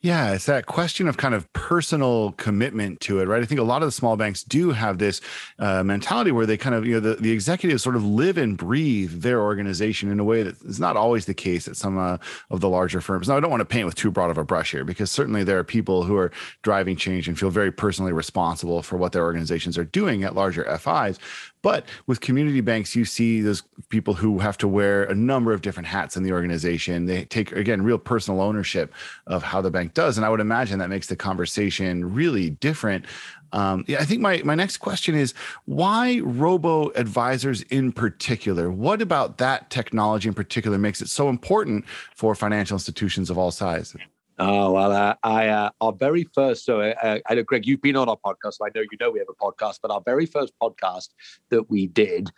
Yeah, 0.00 0.32
it's 0.32 0.46
that 0.46 0.66
question 0.66 1.08
of 1.08 1.16
kind 1.16 1.34
of 1.34 1.52
personal 1.54 2.30
commitment 2.32 3.00
to 3.00 3.18
it, 3.18 3.26
right? 3.26 3.42
I 3.42 3.46
think 3.46 3.60
a 3.60 3.64
lot 3.64 3.82
of 3.82 3.88
the 3.88 3.92
small 3.92 4.16
banks 4.16 4.44
do 4.44 4.70
have 4.70 4.98
this 4.98 5.20
uh, 5.58 5.82
mentality 5.82 6.30
where 6.30 6.46
they 6.46 6.56
kind 6.56 6.76
of, 6.76 6.86
you 6.86 6.94
know, 6.94 7.00
the, 7.00 7.14
the 7.16 7.32
executives 7.32 7.82
sort 7.82 7.96
of 7.96 8.04
live 8.04 8.38
and 8.38 8.56
breathe 8.56 9.22
their 9.22 9.40
organization 9.42 10.08
in 10.08 10.20
a 10.20 10.24
way 10.24 10.44
that 10.44 10.62
is 10.62 10.78
not 10.78 10.96
always 10.96 11.26
the 11.26 11.34
case 11.34 11.66
at 11.66 11.76
some 11.76 11.98
uh, 11.98 12.16
of 12.50 12.60
the 12.60 12.68
larger 12.68 13.00
firms. 13.00 13.26
Now, 13.26 13.36
I 13.36 13.40
don't 13.40 13.50
want 13.50 13.60
to 13.60 13.64
paint 13.64 13.86
with 13.86 13.96
too 13.96 14.12
broad 14.12 14.30
of 14.30 14.38
a 14.38 14.44
brush 14.44 14.70
here 14.70 14.84
because 14.84 15.10
certainly 15.10 15.42
there 15.42 15.58
are 15.58 15.64
people 15.64 16.04
who 16.04 16.16
are 16.16 16.30
driving 16.62 16.96
change 16.96 17.26
and 17.26 17.36
feel 17.36 17.50
very 17.50 17.72
personally 17.72 18.12
responsible 18.12 18.82
for 18.82 18.96
what 18.98 19.10
their 19.10 19.24
organizations 19.24 19.76
are 19.76 19.84
doing 19.84 20.22
at 20.22 20.36
larger 20.36 20.62
FIs. 20.78 21.18
But 21.62 21.86
with 22.06 22.20
community 22.20 22.60
banks, 22.60 22.94
you 22.94 23.04
see 23.04 23.40
those 23.40 23.62
people 23.88 24.14
who 24.14 24.38
have 24.38 24.56
to 24.58 24.68
wear 24.68 25.04
a 25.04 25.14
number 25.14 25.52
of 25.52 25.62
different 25.62 25.88
hats 25.88 26.16
in 26.16 26.22
the 26.22 26.32
organization. 26.32 27.06
They 27.06 27.24
take, 27.24 27.52
again, 27.52 27.82
real 27.82 27.98
personal 27.98 28.40
ownership 28.40 28.92
of 29.26 29.42
how 29.42 29.60
the 29.60 29.70
bank 29.70 29.94
does. 29.94 30.16
And 30.16 30.24
I 30.24 30.30
would 30.30 30.40
imagine 30.40 30.78
that 30.78 30.88
makes 30.88 31.08
the 31.08 31.16
conversation 31.16 32.14
really 32.14 32.50
different. 32.50 33.06
Um, 33.52 33.84
yeah, 33.88 33.98
I 33.98 34.04
think 34.04 34.20
my, 34.20 34.42
my 34.44 34.54
next 34.54 34.76
question 34.76 35.14
is 35.14 35.34
why 35.64 36.20
robo 36.22 36.90
advisors 36.90 37.62
in 37.62 37.92
particular? 37.92 38.70
What 38.70 39.00
about 39.00 39.38
that 39.38 39.70
technology 39.70 40.28
in 40.28 40.34
particular 40.34 40.78
makes 40.78 41.00
it 41.00 41.08
so 41.08 41.28
important 41.28 41.86
for 42.14 42.34
financial 42.34 42.74
institutions 42.74 43.30
of 43.30 43.38
all 43.38 43.50
sizes? 43.50 43.96
Oh 44.40 44.72
well, 44.72 44.92
uh, 44.92 45.14
I 45.24 45.48
uh, 45.48 45.70
our 45.80 45.92
very 45.92 46.24
first. 46.32 46.64
So 46.64 46.80
uh, 46.80 47.18
I 47.28 47.34
know 47.34 47.42
Greg, 47.42 47.66
you've 47.66 47.82
been 47.82 47.96
on 47.96 48.08
our 48.08 48.16
podcast, 48.16 48.54
so 48.54 48.66
I 48.66 48.70
know 48.74 48.82
you 48.82 48.98
know 49.00 49.10
we 49.10 49.18
have 49.18 49.28
a 49.28 49.34
podcast. 49.34 49.80
But 49.82 49.90
our 49.90 50.00
very 50.00 50.26
first 50.26 50.52
podcast 50.62 51.08
that 51.50 51.68
we 51.68 51.88
did, 51.88 52.30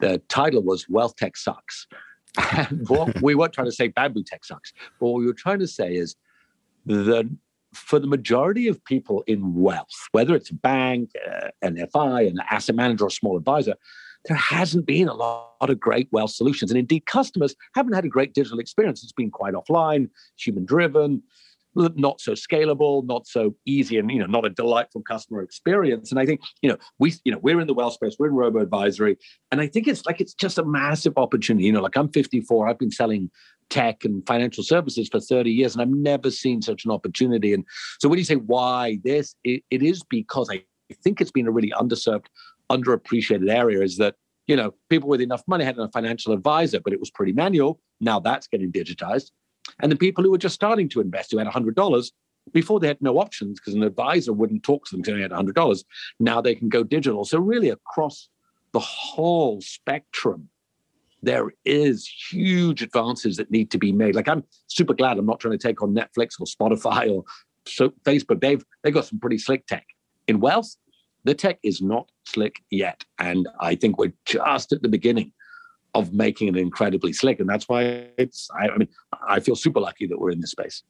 the 0.00 0.18
title 0.28 0.62
was 0.62 0.86
"Wealth 0.88 1.16
Tech 1.16 1.34
Sucks," 1.36 1.86
and 2.52 2.84
what 2.88 3.22
we 3.22 3.34
weren't 3.34 3.54
trying 3.54 3.68
to 3.68 3.72
say 3.72 3.88
bamboo 3.88 4.22
tech 4.22 4.44
sucks. 4.44 4.72
But 5.00 5.06
what 5.06 5.20
we 5.20 5.26
were 5.26 5.32
trying 5.32 5.60
to 5.60 5.66
say 5.66 5.94
is 5.94 6.14
that 6.84 7.30
for 7.72 7.98
the 7.98 8.06
majority 8.06 8.68
of 8.68 8.84
people 8.84 9.22
in 9.26 9.54
wealth, 9.54 10.08
whether 10.12 10.34
it's 10.34 10.50
a 10.50 10.54
bank, 10.54 11.10
uh, 11.26 11.48
an 11.62 11.86
FI, 11.90 12.22
an 12.22 12.38
asset 12.50 12.74
manager, 12.74 13.04
or 13.04 13.08
a 13.08 13.10
small 13.10 13.36
advisor, 13.36 13.74
there 14.26 14.36
hasn't 14.36 14.86
been 14.86 15.08
a 15.08 15.14
lot 15.14 15.54
of 15.60 15.80
great 15.80 16.08
wealth 16.10 16.32
solutions. 16.32 16.70
And 16.70 16.78
indeed, 16.78 17.06
customers 17.06 17.54
haven't 17.74 17.94
had 17.94 18.04
a 18.04 18.08
great 18.08 18.34
digital 18.34 18.58
experience. 18.58 19.02
It's 19.02 19.12
been 19.12 19.30
quite 19.30 19.54
offline, 19.54 20.08
human 20.36 20.64
driven 20.64 21.22
not 21.76 22.20
so 22.20 22.32
scalable, 22.32 23.06
not 23.06 23.26
so 23.26 23.54
easy, 23.66 23.98
and 23.98 24.10
you 24.10 24.18
know, 24.18 24.26
not 24.26 24.46
a 24.46 24.50
delightful 24.50 25.02
customer 25.02 25.42
experience. 25.42 26.10
And 26.10 26.18
I 26.18 26.26
think 26.26 26.40
you 26.62 26.70
know, 26.70 26.76
we 26.98 27.14
you 27.24 27.32
know, 27.32 27.38
we're 27.38 27.60
in 27.60 27.66
the 27.66 27.74
wealth 27.74 27.94
space, 27.94 28.16
we're 28.18 28.28
in 28.28 28.34
robo 28.34 28.60
advisory, 28.60 29.16
and 29.52 29.60
I 29.60 29.66
think 29.66 29.86
it's 29.86 30.04
like 30.06 30.20
it's 30.20 30.34
just 30.34 30.58
a 30.58 30.64
massive 30.64 31.18
opportunity. 31.18 31.66
You 31.66 31.72
know, 31.72 31.82
like 31.82 31.96
I'm 31.96 32.08
54, 32.08 32.68
I've 32.68 32.78
been 32.78 32.90
selling 32.90 33.30
tech 33.68 34.04
and 34.04 34.24
financial 34.26 34.62
services 34.62 35.08
for 35.08 35.20
30 35.20 35.50
years, 35.50 35.74
and 35.74 35.82
I've 35.82 35.88
never 35.88 36.30
seen 36.30 36.62
such 36.62 36.84
an 36.84 36.90
opportunity. 36.90 37.52
And 37.52 37.64
so, 38.00 38.08
when 38.08 38.18
you 38.18 38.24
say 38.24 38.36
why 38.36 38.98
this, 39.04 39.34
it, 39.44 39.62
it 39.70 39.82
is 39.82 40.02
because 40.08 40.48
I 40.50 40.62
think 41.04 41.20
it's 41.20 41.32
been 41.32 41.46
a 41.46 41.52
really 41.52 41.72
underserved, 41.72 42.26
underappreciated 42.70 43.50
area. 43.50 43.82
Is 43.82 43.96
that 43.98 44.16
you 44.46 44.56
know, 44.56 44.74
people 44.88 45.08
with 45.08 45.20
enough 45.20 45.42
money 45.46 45.64
had 45.64 45.78
a 45.78 45.88
financial 45.88 46.32
advisor, 46.32 46.80
but 46.80 46.92
it 46.92 47.00
was 47.00 47.10
pretty 47.10 47.32
manual. 47.32 47.80
Now 48.00 48.20
that's 48.20 48.46
getting 48.46 48.70
digitized. 48.70 49.30
And 49.80 49.90
the 49.90 49.96
people 49.96 50.22
who 50.22 50.30
were 50.30 50.38
just 50.38 50.54
starting 50.54 50.88
to 50.90 51.00
invest, 51.00 51.32
who 51.32 51.38
had 51.38 51.48
$100, 51.48 52.10
before 52.52 52.78
they 52.78 52.86
had 52.86 53.02
no 53.02 53.18
options 53.18 53.58
because 53.58 53.74
an 53.74 53.82
advisor 53.82 54.32
wouldn't 54.32 54.62
talk 54.62 54.86
to 54.86 54.92
them 54.92 55.02
because 55.02 55.16
they 55.16 55.22
had 55.22 55.32
$100, 55.32 55.84
now 56.20 56.40
they 56.40 56.54
can 56.54 56.68
go 56.68 56.84
digital. 56.84 57.24
So, 57.24 57.40
really, 57.40 57.70
across 57.70 58.28
the 58.72 58.78
whole 58.78 59.60
spectrum, 59.60 60.48
there 61.22 61.50
is 61.64 62.08
huge 62.30 62.82
advances 62.82 63.36
that 63.36 63.50
need 63.50 63.70
to 63.72 63.78
be 63.78 63.90
made. 63.90 64.14
Like 64.14 64.28
I'm 64.28 64.44
super 64.68 64.94
glad 64.94 65.18
I'm 65.18 65.26
not 65.26 65.40
trying 65.40 65.58
to 65.58 65.66
take 65.66 65.82
on 65.82 65.94
Netflix 65.94 66.34
or 66.38 66.46
Spotify 66.46 67.12
or 67.12 67.24
so 67.66 67.90
Facebook. 68.04 68.40
They've 68.40 68.64
they 68.84 68.92
got 68.92 69.06
some 69.06 69.18
pretty 69.18 69.38
slick 69.38 69.66
tech. 69.66 69.86
In 70.28 70.38
wealth, 70.40 70.76
the 71.26 71.34
tech 71.34 71.58
is 71.62 71.82
not 71.82 72.10
slick 72.24 72.62
yet, 72.70 73.04
and 73.18 73.48
I 73.60 73.74
think 73.74 73.98
we're 73.98 74.14
just 74.24 74.72
at 74.72 74.82
the 74.82 74.88
beginning 74.88 75.32
of 75.94 76.12
making 76.12 76.48
it 76.48 76.56
incredibly 76.56 77.12
slick. 77.12 77.40
And 77.40 77.48
that's 77.48 77.68
why 77.68 78.08
it's, 78.18 78.48
I, 78.54 78.68
I 78.68 78.76
mean, 78.76 78.88
I 79.26 79.40
feel 79.40 79.56
super 79.56 79.80
lucky 79.80 80.06
that 80.06 80.18
we're 80.18 80.30
in 80.30 80.40
this 80.40 80.50
space. 80.50 80.82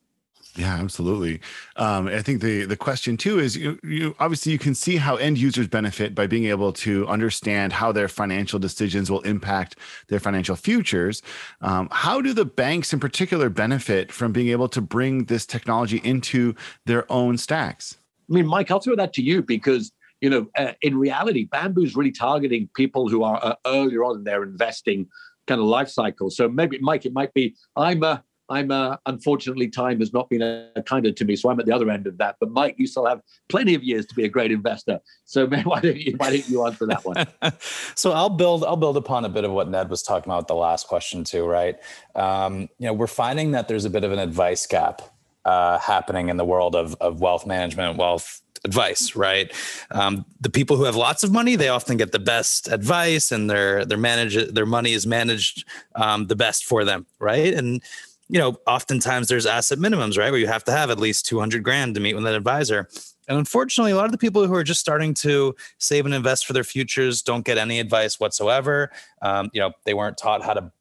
Yeah, 0.56 0.74
absolutely. 0.76 1.40
Um, 1.76 2.06
I 2.06 2.22
think 2.22 2.40
the 2.40 2.64
the 2.64 2.76
question 2.76 3.18
too 3.18 3.38
is 3.38 3.56
you, 3.56 3.78
you 3.82 4.14
obviously 4.18 4.52
you 4.52 4.58
can 4.58 4.74
see 4.74 4.96
how 4.96 5.16
end 5.16 5.36
users 5.36 5.68
benefit 5.68 6.14
by 6.14 6.26
being 6.26 6.46
able 6.46 6.72
to 6.72 7.06
understand 7.08 7.74
how 7.74 7.92
their 7.92 8.08
financial 8.08 8.58
decisions 8.58 9.10
will 9.10 9.20
impact 9.22 9.76
their 10.08 10.20
financial 10.20 10.56
futures. 10.56 11.20
Um, 11.60 11.88
how 11.92 12.22
do 12.22 12.32
the 12.32 12.46
banks 12.46 12.92
in 12.92 13.00
particular 13.00 13.50
benefit 13.50 14.10
from 14.12 14.32
being 14.32 14.48
able 14.48 14.68
to 14.70 14.80
bring 14.80 15.24
this 15.24 15.44
technology 15.44 16.00
into 16.02 16.54
their 16.86 17.10
own 17.12 17.36
stacks? 17.36 17.98
I 18.30 18.32
mean, 18.32 18.46
Mike, 18.46 18.70
I'll 18.70 18.80
throw 18.80 18.96
that 18.96 19.12
to 19.14 19.22
you 19.22 19.42
because 19.42 19.92
you 20.20 20.30
know, 20.30 20.46
uh, 20.56 20.72
in 20.82 20.96
reality, 20.96 21.44
Bamboo's 21.44 21.96
really 21.96 22.12
targeting 22.12 22.68
people 22.74 23.08
who 23.08 23.22
are 23.22 23.38
uh, 23.42 23.54
earlier 23.66 24.04
on 24.04 24.18
in 24.18 24.24
their 24.24 24.42
investing 24.42 25.08
kind 25.46 25.60
of 25.60 25.66
life 25.66 25.88
cycle. 25.88 26.30
So 26.30 26.48
maybe, 26.48 26.78
Mike, 26.78 27.06
it 27.06 27.12
might 27.12 27.32
be 27.34 27.54
I'm 27.76 28.02
a 28.02 28.24
I'm 28.48 28.70
a, 28.70 28.98
unfortunately 29.06 29.68
time 29.68 29.98
has 29.98 30.12
not 30.12 30.30
been 30.30 30.42
a, 30.42 30.70
uh, 30.76 30.82
kinder 30.82 31.10
to 31.10 31.24
me, 31.24 31.34
so 31.34 31.50
I'm 31.50 31.58
at 31.58 31.66
the 31.66 31.74
other 31.74 31.90
end 31.90 32.06
of 32.06 32.16
that. 32.18 32.36
But 32.38 32.50
Mike, 32.50 32.76
you 32.78 32.86
still 32.86 33.06
have 33.06 33.20
plenty 33.48 33.74
of 33.74 33.82
years 33.82 34.06
to 34.06 34.14
be 34.14 34.24
a 34.24 34.28
great 34.28 34.52
investor. 34.52 35.00
So 35.24 35.46
man, 35.46 35.64
why 35.64 35.80
don't 35.80 35.96
you 35.96 36.14
why 36.16 36.30
don't 36.30 36.48
you 36.48 36.64
answer 36.64 36.86
that 36.86 37.04
one? 37.04 37.26
so 37.94 38.12
I'll 38.12 38.30
build 38.30 38.64
I'll 38.64 38.76
build 38.76 38.96
upon 38.96 39.24
a 39.24 39.28
bit 39.28 39.44
of 39.44 39.50
what 39.50 39.68
Ned 39.68 39.90
was 39.90 40.02
talking 40.02 40.30
about 40.30 40.48
the 40.48 40.54
last 40.54 40.86
question 40.86 41.24
too, 41.24 41.44
right? 41.44 41.76
Um, 42.14 42.68
you 42.78 42.86
know, 42.86 42.92
we're 42.92 43.06
finding 43.08 43.52
that 43.52 43.68
there's 43.68 43.84
a 43.84 43.90
bit 43.90 44.04
of 44.04 44.12
an 44.12 44.18
advice 44.18 44.66
gap 44.66 45.02
uh, 45.44 45.78
happening 45.78 46.28
in 46.28 46.36
the 46.36 46.44
world 46.44 46.76
of 46.76 46.94
of 47.00 47.20
wealth 47.20 47.46
management, 47.46 47.98
wealth 47.98 48.42
advice, 48.64 49.16
right? 49.16 49.52
Um, 49.90 50.24
the 50.40 50.50
people 50.50 50.76
who 50.76 50.84
have 50.84 50.96
lots 50.96 51.24
of 51.24 51.32
money, 51.32 51.56
they 51.56 51.68
often 51.68 51.96
get 51.96 52.12
the 52.12 52.18
best 52.18 52.68
advice, 52.68 53.32
and 53.32 53.48
their 53.50 53.84
their 53.84 53.98
manage 53.98 54.36
their 54.52 54.66
money 54.66 54.92
is 54.92 55.06
managed 55.06 55.64
um, 55.94 56.26
the 56.26 56.36
best 56.36 56.64
for 56.64 56.84
them, 56.84 57.06
right? 57.18 57.54
And 57.54 57.82
you 58.28 58.38
know, 58.38 58.56
oftentimes 58.66 59.28
there's 59.28 59.46
asset 59.46 59.78
minimums, 59.78 60.18
right, 60.18 60.30
where 60.30 60.40
you 60.40 60.48
have 60.48 60.64
to 60.64 60.72
have 60.72 60.90
at 60.90 60.98
least 60.98 61.26
two 61.26 61.38
hundred 61.38 61.62
grand 61.62 61.94
to 61.94 62.00
meet 62.00 62.14
with 62.14 62.26
an 62.26 62.34
advisor. 62.34 62.88
And 63.28 63.38
unfortunately, 63.38 63.92
a 63.92 63.96
lot 63.96 64.04
of 64.04 64.12
the 64.12 64.18
people 64.18 64.46
who 64.46 64.54
are 64.54 64.64
just 64.64 64.80
starting 64.80 65.12
to 65.14 65.54
save 65.78 66.06
and 66.06 66.14
invest 66.14 66.46
for 66.46 66.52
their 66.52 66.64
futures 66.64 67.22
don't 67.22 67.44
get 67.44 67.58
any 67.58 67.80
advice 67.80 68.20
whatsoever. 68.20 68.90
Um, 69.22 69.50
you 69.52 69.60
know, 69.60 69.72
they 69.84 69.94
weren't 69.94 70.16
taught 70.16 70.44
how 70.44 70.54
to 70.54 70.72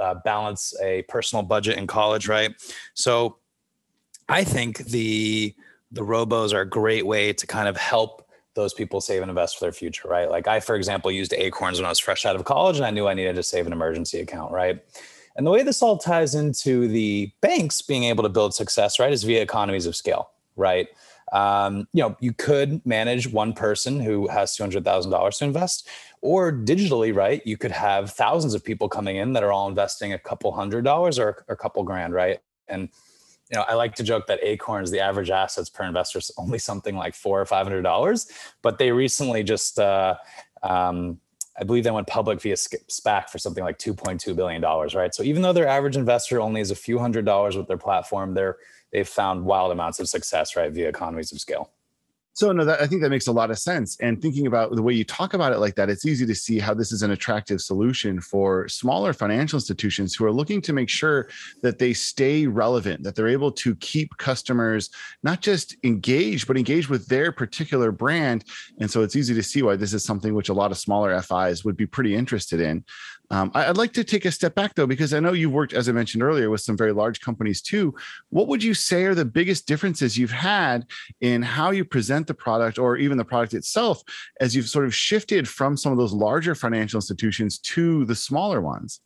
uh, 0.00 0.14
balance 0.24 0.74
a 0.80 1.02
personal 1.08 1.42
budget 1.42 1.76
in 1.76 1.86
college, 1.86 2.28
right? 2.28 2.54
So, 2.94 3.38
I 4.28 4.44
think 4.44 4.78
the 4.78 5.54
the 5.90 6.02
robos 6.02 6.52
are 6.52 6.60
a 6.60 6.68
great 6.68 7.06
way 7.06 7.32
to 7.32 7.46
kind 7.46 7.68
of 7.68 7.76
help 7.76 8.28
those 8.54 8.74
people 8.74 9.00
save 9.00 9.22
and 9.22 9.30
invest 9.30 9.58
for 9.58 9.64
their 9.64 9.72
future, 9.72 10.08
right? 10.08 10.30
Like 10.30 10.48
I, 10.48 10.60
for 10.60 10.74
example, 10.74 11.10
used 11.10 11.32
Acorns 11.32 11.78
when 11.78 11.86
I 11.86 11.90
was 11.90 11.98
fresh 11.98 12.26
out 12.26 12.36
of 12.36 12.44
college 12.44 12.76
and 12.76 12.84
I 12.84 12.90
knew 12.90 13.06
I 13.06 13.14
needed 13.14 13.36
to 13.36 13.42
save 13.42 13.66
an 13.66 13.72
emergency 13.72 14.18
account, 14.18 14.52
right? 14.52 14.82
And 15.36 15.46
the 15.46 15.50
way 15.52 15.62
this 15.62 15.80
all 15.82 15.96
ties 15.96 16.34
into 16.34 16.88
the 16.88 17.30
banks 17.40 17.80
being 17.80 18.04
able 18.04 18.24
to 18.24 18.28
build 18.28 18.54
success, 18.54 18.98
right, 18.98 19.12
is 19.12 19.22
via 19.22 19.40
economies 19.40 19.86
of 19.86 19.94
scale, 19.94 20.30
right? 20.56 20.88
Um, 21.32 21.86
you 21.92 22.02
know, 22.02 22.16
you 22.20 22.32
could 22.32 22.84
manage 22.84 23.30
one 23.30 23.52
person 23.52 24.00
who 24.00 24.26
has 24.28 24.56
two 24.56 24.62
hundred 24.64 24.84
thousand 24.84 25.12
dollars 25.12 25.38
to 25.38 25.44
invest, 25.44 25.86
or 26.20 26.50
digitally, 26.52 27.14
right? 27.14 27.40
You 27.46 27.56
could 27.56 27.70
have 27.70 28.10
thousands 28.10 28.54
of 28.54 28.64
people 28.64 28.88
coming 28.88 29.16
in 29.16 29.34
that 29.34 29.44
are 29.44 29.52
all 29.52 29.68
investing 29.68 30.12
a 30.12 30.18
couple 30.18 30.50
hundred 30.52 30.84
dollars 30.84 31.18
or 31.18 31.44
a 31.48 31.54
couple 31.54 31.82
grand, 31.84 32.14
right? 32.14 32.40
And 32.66 32.88
you 33.50 33.56
know, 33.56 33.64
I 33.66 33.74
like 33.74 33.94
to 33.96 34.02
joke 34.02 34.26
that 34.26 34.40
Acorns, 34.42 34.90
the 34.90 35.00
average 35.00 35.30
assets 35.30 35.70
per 35.70 35.84
investor 35.84 36.18
is 36.18 36.30
only 36.36 36.58
something 36.58 36.96
like 36.96 37.14
four 37.14 37.40
or 37.40 37.46
five 37.46 37.66
hundred 37.66 37.82
dollars, 37.82 38.30
but 38.62 38.78
they 38.78 38.92
recently 38.92 39.42
just 39.42 39.78
uh, 39.78 40.16
um, 40.62 41.18
I 41.58 41.64
believe 41.64 41.84
they 41.84 41.90
went 41.90 42.06
public 42.06 42.40
via 42.40 42.54
SPAC 42.54 43.30
for 43.30 43.38
something 43.38 43.64
like 43.64 43.78
$2.2 43.78 44.36
billion, 44.36 44.62
right? 44.62 45.12
So 45.12 45.24
even 45.24 45.42
though 45.42 45.52
their 45.52 45.66
average 45.66 45.96
investor 45.96 46.40
only 46.40 46.60
is 46.60 46.70
a 46.70 46.76
few 46.76 46.98
hundred 46.98 47.24
dollars 47.24 47.56
with 47.56 47.66
their 47.66 47.78
platform, 47.78 48.34
they're 48.34 48.56
they've 48.92 49.08
found 49.08 49.44
wild 49.44 49.72
amounts 49.72 49.98
of 49.98 50.08
success, 50.08 50.54
right, 50.56 50.72
via 50.72 50.88
economies 50.88 51.32
of 51.32 51.40
scale. 51.40 51.70
So 52.38 52.52
no, 52.52 52.64
that, 52.64 52.80
I 52.80 52.86
think 52.86 53.02
that 53.02 53.10
makes 53.10 53.26
a 53.26 53.32
lot 53.32 53.50
of 53.50 53.58
sense. 53.58 53.96
And 53.98 54.22
thinking 54.22 54.46
about 54.46 54.72
the 54.72 54.80
way 54.80 54.94
you 54.94 55.02
talk 55.02 55.34
about 55.34 55.52
it 55.52 55.58
like 55.58 55.74
that, 55.74 55.90
it's 55.90 56.06
easy 56.06 56.24
to 56.24 56.36
see 56.36 56.60
how 56.60 56.72
this 56.72 56.92
is 56.92 57.02
an 57.02 57.10
attractive 57.10 57.60
solution 57.60 58.20
for 58.20 58.68
smaller 58.68 59.12
financial 59.12 59.56
institutions 59.56 60.14
who 60.14 60.24
are 60.24 60.30
looking 60.30 60.60
to 60.62 60.72
make 60.72 60.88
sure 60.88 61.28
that 61.62 61.80
they 61.80 61.92
stay 61.92 62.46
relevant, 62.46 63.02
that 63.02 63.16
they're 63.16 63.26
able 63.26 63.50
to 63.50 63.74
keep 63.74 64.16
customers 64.18 64.88
not 65.24 65.40
just 65.40 65.74
engaged, 65.82 66.46
but 66.46 66.56
engaged 66.56 66.88
with 66.88 67.08
their 67.08 67.32
particular 67.32 67.90
brand. 67.90 68.44
And 68.78 68.88
so 68.88 69.02
it's 69.02 69.16
easy 69.16 69.34
to 69.34 69.42
see 69.42 69.62
why 69.62 69.74
this 69.74 69.92
is 69.92 70.04
something 70.04 70.32
which 70.32 70.48
a 70.48 70.54
lot 70.54 70.70
of 70.70 70.78
smaller 70.78 71.20
FIs 71.20 71.64
would 71.64 71.76
be 71.76 71.86
pretty 71.86 72.14
interested 72.14 72.60
in. 72.60 72.84
Um, 73.30 73.50
I'd 73.54 73.76
like 73.76 73.92
to 73.92 74.04
take 74.04 74.24
a 74.24 74.32
step 74.32 74.54
back 74.54 74.74
though, 74.74 74.86
because 74.86 75.12
I 75.12 75.20
know 75.20 75.32
you've 75.32 75.52
worked, 75.52 75.74
as 75.74 75.88
I 75.88 75.92
mentioned 75.92 76.22
earlier, 76.22 76.48
with 76.48 76.62
some 76.62 76.76
very 76.76 76.92
large 76.92 77.20
companies 77.20 77.60
too. 77.60 77.94
What 78.30 78.48
would 78.48 78.62
you 78.62 78.72
say 78.72 79.04
are 79.04 79.14
the 79.14 79.24
biggest 79.24 79.66
differences 79.66 80.16
you've 80.16 80.30
had 80.30 80.86
in 81.20 81.42
how 81.42 81.70
you 81.70 81.84
present 81.84 82.26
the 82.26 82.34
product 82.34 82.78
or 82.78 82.96
even 82.96 83.18
the 83.18 83.24
product 83.24 83.52
itself 83.52 84.02
as 84.40 84.56
you've 84.56 84.68
sort 84.68 84.86
of 84.86 84.94
shifted 84.94 85.46
from 85.46 85.76
some 85.76 85.92
of 85.92 85.98
those 85.98 86.12
larger 86.12 86.54
financial 86.54 86.96
institutions 86.96 87.58
to 87.58 88.06
the 88.06 88.14
smaller 88.14 88.62
ones? 88.62 89.00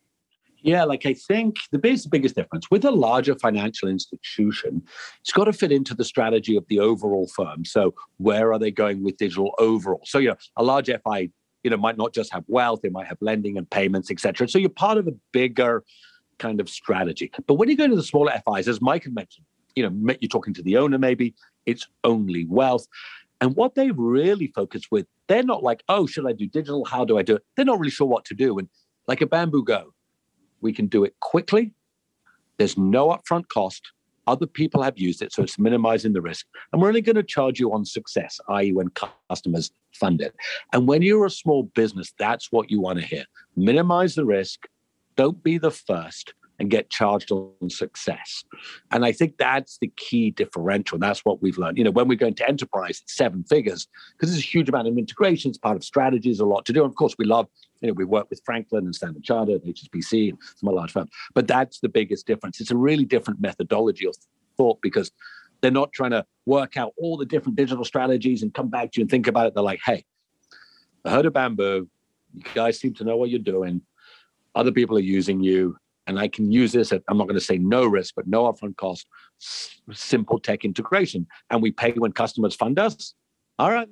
Yeah, 0.62 0.84
like 0.84 1.04
I 1.06 1.14
think 1.14 1.56
the 1.72 1.78
biggest, 1.78 2.08
biggest 2.08 2.36
difference 2.36 2.70
with 2.70 2.84
a 2.84 2.90
larger 2.92 3.34
financial 3.34 3.88
institution, 3.88 4.82
it's 5.20 5.32
got 5.32 5.44
to 5.44 5.52
fit 5.52 5.72
into 5.72 5.92
the 5.92 6.04
strategy 6.04 6.56
of 6.56 6.64
the 6.68 6.78
overall 6.78 7.26
firm. 7.26 7.64
So, 7.64 7.94
where 8.18 8.52
are 8.52 8.60
they 8.60 8.70
going 8.70 9.02
with 9.02 9.16
digital 9.16 9.54
overall? 9.58 10.02
So, 10.04 10.18
you 10.18 10.28
know, 10.28 10.36
a 10.56 10.62
large 10.62 10.88
FI 10.88 11.30
you 11.62 11.70
know 11.70 11.76
might 11.76 11.96
not 11.96 12.12
just 12.12 12.32
have 12.32 12.44
wealth 12.48 12.80
they 12.82 12.88
might 12.88 13.06
have 13.06 13.18
lending 13.20 13.56
and 13.56 13.68
payments 13.70 14.10
etc 14.10 14.48
so 14.48 14.58
you're 14.58 14.70
part 14.70 14.98
of 14.98 15.06
a 15.06 15.14
bigger 15.32 15.84
kind 16.38 16.60
of 16.60 16.68
strategy. 16.68 17.30
But 17.46 17.54
when 17.54 17.68
you 17.68 17.76
go 17.76 17.86
to 17.86 17.94
the 17.94 18.02
smaller 18.02 18.32
fis 18.44 18.68
as 18.68 18.80
mike 18.80 19.04
had 19.04 19.14
mentioned 19.14 19.46
you 19.76 19.88
know 19.88 20.14
you're 20.20 20.28
talking 20.28 20.54
to 20.54 20.62
the 20.62 20.76
owner 20.76 20.98
maybe 20.98 21.34
it's 21.66 21.86
only 22.04 22.44
wealth. 22.46 22.86
And 23.40 23.56
what 23.56 23.74
they 23.74 23.90
really 23.90 24.48
focus 24.48 24.82
with 24.90 25.06
they're 25.28 25.42
not 25.42 25.62
like 25.62 25.82
oh 25.88 26.06
should 26.06 26.26
i 26.26 26.32
do 26.32 26.46
digital? 26.46 26.84
How 26.84 27.04
do 27.04 27.16
i 27.18 27.22
do 27.22 27.36
it? 27.36 27.44
They're 27.54 27.64
not 27.64 27.78
really 27.78 27.90
sure 27.90 28.06
what 28.06 28.24
to 28.26 28.34
do. 28.34 28.58
And 28.58 28.68
like 29.06 29.20
a 29.20 29.26
bamboo 29.26 29.64
go 29.64 29.94
we 30.60 30.72
can 30.72 30.86
do 30.86 31.04
it 31.04 31.14
quickly. 31.20 31.72
There's 32.56 32.78
no 32.78 33.08
upfront 33.08 33.48
cost 33.48 33.92
other 34.26 34.46
people 34.46 34.82
have 34.82 34.98
used 34.98 35.22
it, 35.22 35.32
so 35.32 35.42
it's 35.42 35.58
minimizing 35.58 36.12
the 36.12 36.20
risk. 36.20 36.46
And 36.72 36.80
we're 36.80 36.88
only 36.88 37.00
going 37.00 37.16
to 37.16 37.22
charge 37.22 37.58
you 37.58 37.72
on 37.72 37.84
success, 37.84 38.40
i.e., 38.48 38.72
when 38.72 38.90
customers 39.28 39.72
fund 39.92 40.20
it. 40.20 40.34
And 40.72 40.86
when 40.86 41.02
you're 41.02 41.26
a 41.26 41.30
small 41.30 41.64
business, 41.64 42.12
that's 42.18 42.52
what 42.52 42.70
you 42.70 42.80
want 42.80 43.00
to 43.00 43.04
hear. 43.06 43.24
Minimize 43.56 44.14
the 44.14 44.24
risk. 44.24 44.66
Don't 45.16 45.42
be 45.42 45.58
the 45.58 45.70
first 45.70 46.34
and 46.58 46.70
get 46.70 46.90
charged 46.90 47.32
on 47.32 47.68
success. 47.68 48.44
And 48.90 49.04
I 49.04 49.12
think 49.12 49.36
that's 49.36 49.78
the 49.78 49.92
key 49.96 50.30
differential. 50.30 50.96
And 50.96 51.02
that's 51.02 51.24
what 51.24 51.42
we've 51.42 51.58
learned. 51.58 51.78
You 51.78 51.84
know, 51.84 51.90
when 51.90 52.08
we 52.08 52.16
go 52.16 52.26
into 52.26 52.48
enterprise, 52.48 53.00
it's 53.02 53.16
seven 53.16 53.42
figures 53.44 53.88
because 54.12 54.30
there's 54.30 54.42
a 54.42 54.46
huge 54.46 54.68
amount 54.68 54.88
of 54.88 54.96
integrations, 54.96 55.58
part 55.58 55.76
of 55.76 55.84
strategies, 55.84 56.40
a 56.40 56.46
lot 56.46 56.64
to 56.66 56.72
do. 56.72 56.82
And 56.82 56.90
of 56.90 56.96
course, 56.96 57.16
we 57.18 57.24
love, 57.24 57.48
you 57.80 57.88
know, 57.88 57.94
we 57.94 58.04
work 58.04 58.28
with 58.30 58.42
Franklin 58.44 58.84
and 58.84 58.94
Standard 58.94 59.24
Chartered, 59.24 59.64
HSBC, 59.64 60.30
and 60.30 60.38
some 60.56 60.72
large 60.74 60.92
firms. 60.92 61.10
But 61.34 61.48
that's 61.48 61.80
the 61.80 61.88
biggest 61.88 62.26
difference. 62.26 62.60
It's 62.60 62.70
a 62.70 62.76
really 62.76 63.04
different 63.04 63.40
methodology 63.40 64.06
of 64.06 64.14
thought 64.56 64.80
because 64.82 65.10
they're 65.62 65.70
not 65.70 65.92
trying 65.92 66.10
to 66.10 66.26
work 66.44 66.76
out 66.76 66.92
all 66.98 67.16
the 67.16 67.26
different 67.26 67.56
digital 67.56 67.84
strategies 67.84 68.42
and 68.42 68.52
come 68.52 68.68
back 68.68 68.92
to 68.92 69.00
you 69.00 69.04
and 69.04 69.10
think 69.10 69.26
about 69.26 69.46
it. 69.46 69.54
They're 69.54 69.62
like, 69.62 69.80
hey, 69.84 70.04
I 71.04 71.10
heard 71.10 71.26
of 71.26 71.32
Bamboo. 71.32 71.88
You 72.34 72.42
guys 72.54 72.78
seem 72.78 72.94
to 72.94 73.04
know 73.04 73.16
what 73.16 73.30
you're 73.30 73.38
doing. 73.38 73.82
Other 74.54 74.72
people 74.72 74.96
are 74.96 75.00
using 75.00 75.40
you 75.40 75.76
and 76.06 76.18
I 76.18 76.28
can 76.28 76.50
use 76.50 76.72
this 76.72 76.92
at, 76.92 77.02
I'm 77.08 77.16
not 77.16 77.24
going 77.24 77.38
to 77.38 77.44
say 77.44 77.58
no 77.58 77.86
risk, 77.86 78.14
but 78.16 78.26
no 78.26 78.52
upfront 78.52 78.76
cost, 78.76 79.06
simple 79.92 80.38
tech 80.38 80.64
integration. 80.64 81.26
And 81.50 81.62
we 81.62 81.70
pay 81.70 81.92
when 81.92 82.12
customers 82.12 82.54
fund 82.54 82.78
us. 82.78 83.14
All 83.58 83.70
right. 83.70 83.88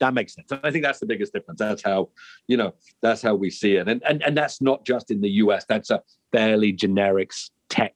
That 0.00 0.12
makes 0.12 0.34
sense. 0.34 0.52
I 0.62 0.70
think 0.70 0.84
that's 0.84 0.98
the 0.98 1.06
biggest 1.06 1.32
difference. 1.32 1.58
That's 1.58 1.82
how, 1.82 2.10
you 2.48 2.58
know, 2.58 2.74
that's 3.00 3.22
how 3.22 3.34
we 3.34 3.48
see 3.48 3.76
it. 3.76 3.88
And 3.88 4.02
and, 4.04 4.22
and 4.22 4.36
that's 4.36 4.60
not 4.60 4.84
just 4.84 5.10
in 5.10 5.22
the 5.22 5.30
US. 5.30 5.64
That's 5.66 5.90
a 5.90 6.02
fairly 6.32 6.72
generic 6.72 7.30
tech 7.70 7.94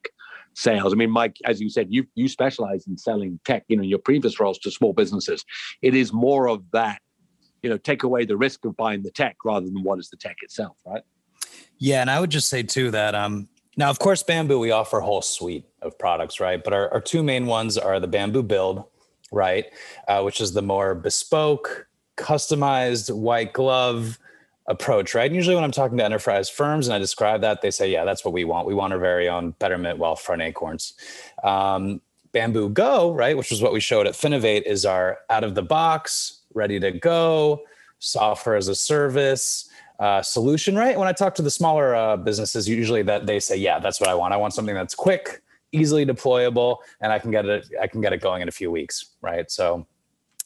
sales. 0.55 0.95
I 0.95 0.97
mean, 0.97 1.11
Mike, 1.11 1.37
as 1.45 1.61
you 1.61 1.69
said, 1.69 1.89
you 1.91 2.07
you 2.15 2.27
specialize 2.29 2.87
in 2.87 2.97
selling 2.97 3.39
tech, 3.45 3.65
you 3.69 3.77
know, 3.77 3.83
in 3.83 3.91
your 3.91 3.99
previous 3.99 4.41
roles 4.41 4.59
to 4.61 4.71
small 4.71 4.95
businesses. 4.95 5.45
It 5.83 5.95
is 5.95 6.11
more 6.11 6.49
of 6.49 6.63
that, 6.73 7.03
you 7.63 7.69
know, 7.69 7.77
take 7.77 8.03
away 8.03 8.25
the 8.25 8.37
risk 8.37 8.65
of 8.65 8.77
buying 8.79 9.03
the 9.03 9.11
tech 9.11 9.37
rather 9.45 9.67
than 9.67 9.83
what 9.83 9.99
is 9.99 10.09
the 10.09 10.17
tech 10.17 10.37
itself, 10.41 10.79
right? 10.87 11.03
Yeah, 11.81 12.03
and 12.03 12.11
I 12.11 12.21
would 12.21 12.31
just 12.31 12.49
say 12.49 12.63
too 12.63 12.91
that 12.91 13.15
um, 13.15 13.49
now, 13.77 13.89
of 13.89 13.99
course, 13.99 14.23
Bamboo 14.23 14.59
we 14.59 14.71
offer 14.71 14.99
a 14.99 15.05
whole 15.05 15.23
suite 15.23 15.65
of 15.81 15.99
products, 15.99 16.39
right? 16.39 16.63
But 16.63 16.75
our, 16.75 16.93
our 16.93 17.01
two 17.01 17.23
main 17.23 17.47
ones 17.47 17.79
are 17.79 17.99
the 17.99 18.07
Bamboo 18.07 18.43
Build, 18.43 18.85
right, 19.33 19.65
uh, 20.07 20.23
which 20.23 20.43
is 20.43 20.53
the 20.53 20.61
more 20.61 20.95
bespoke, 20.95 21.89
customized, 22.19 23.11
white 23.17 23.55
glove 23.55 24.19
approach, 24.67 25.15
right? 25.15 25.25
And 25.25 25.35
usually, 25.35 25.55
when 25.55 25.65
I'm 25.65 25.71
talking 25.73 25.97
to 25.97 26.05
enterprise 26.05 26.51
firms 26.51 26.87
and 26.87 26.95
I 26.95 26.99
describe 26.99 27.41
that, 27.41 27.63
they 27.63 27.71
say, 27.71 27.91
"Yeah, 27.91 28.05
that's 28.05 28.27
what 28.27 28.35
we 28.35 28.45
want. 28.45 28.67
We 28.67 28.75
want 28.75 28.93
our 28.93 28.99
very 28.99 29.31
own 29.31 29.53
Betterment 29.53 29.99
Wealthfront 29.99 30.43
Acorns." 30.43 30.93
Um, 31.43 32.03
Bamboo 32.33 32.69
Go, 32.69 33.13
right, 33.15 33.37
which 33.37 33.51
is 33.51 33.63
what 33.63 33.73
we 33.73 33.81
showed 33.81 34.07
at 34.07 34.13
Finovate, 34.13 34.63
is 34.67 34.85
our 34.85 35.21
out 35.31 35.45
of 35.45 35.55
the 35.55 35.63
box, 35.63 36.41
ready 36.53 36.79
to 36.79 36.93
go 36.93 37.63
software 37.99 38.57
as 38.57 38.69
a 38.69 38.75
service 38.75 39.70
uh, 40.01 40.23
solution, 40.23 40.75
right? 40.75 40.99
When 40.99 41.07
I 41.07 41.13
talk 41.13 41.35
to 41.37 41.43
the 41.43 41.51
smaller 41.51 41.95
uh, 41.95 42.17
businesses, 42.17 42.69
usually 42.69 43.03
that 43.03 43.27
they 43.27 43.39
say, 43.39 43.57
"Yeah, 43.57 43.79
that's 43.79 44.01
what 44.01 44.09
I 44.09 44.15
want. 44.15 44.33
I 44.33 44.39
want 44.39 44.55
something 44.55 44.75
that's 44.75 44.95
quick, 44.95 45.43
easily 45.73 46.07
deployable, 46.07 46.79
and 47.01 47.13
I 47.13 47.19
can 47.19 47.31
get 47.31 47.45
it. 47.45 47.69
I 47.81 47.87
can 47.87 48.01
get 48.01 48.13
it 48.13 48.21
going 48.23 48.41
in 48.41 48.49
a 48.49 48.53
few 48.53 48.71
weeks." 48.71 49.15
Right. 49.21 49.51
So, 49.51 49.87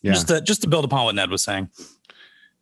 yeah. 0.03 0.13
just 0.13 0.29
to 0.29 0.41
just 0.41 0.63
to 0.63 0.69
build 0.69 0.85
upon 0.85 1.05
what 1.05 1.15
Ned 1.15 1.31
was 1.31 1.43
saying. 1.43 1.71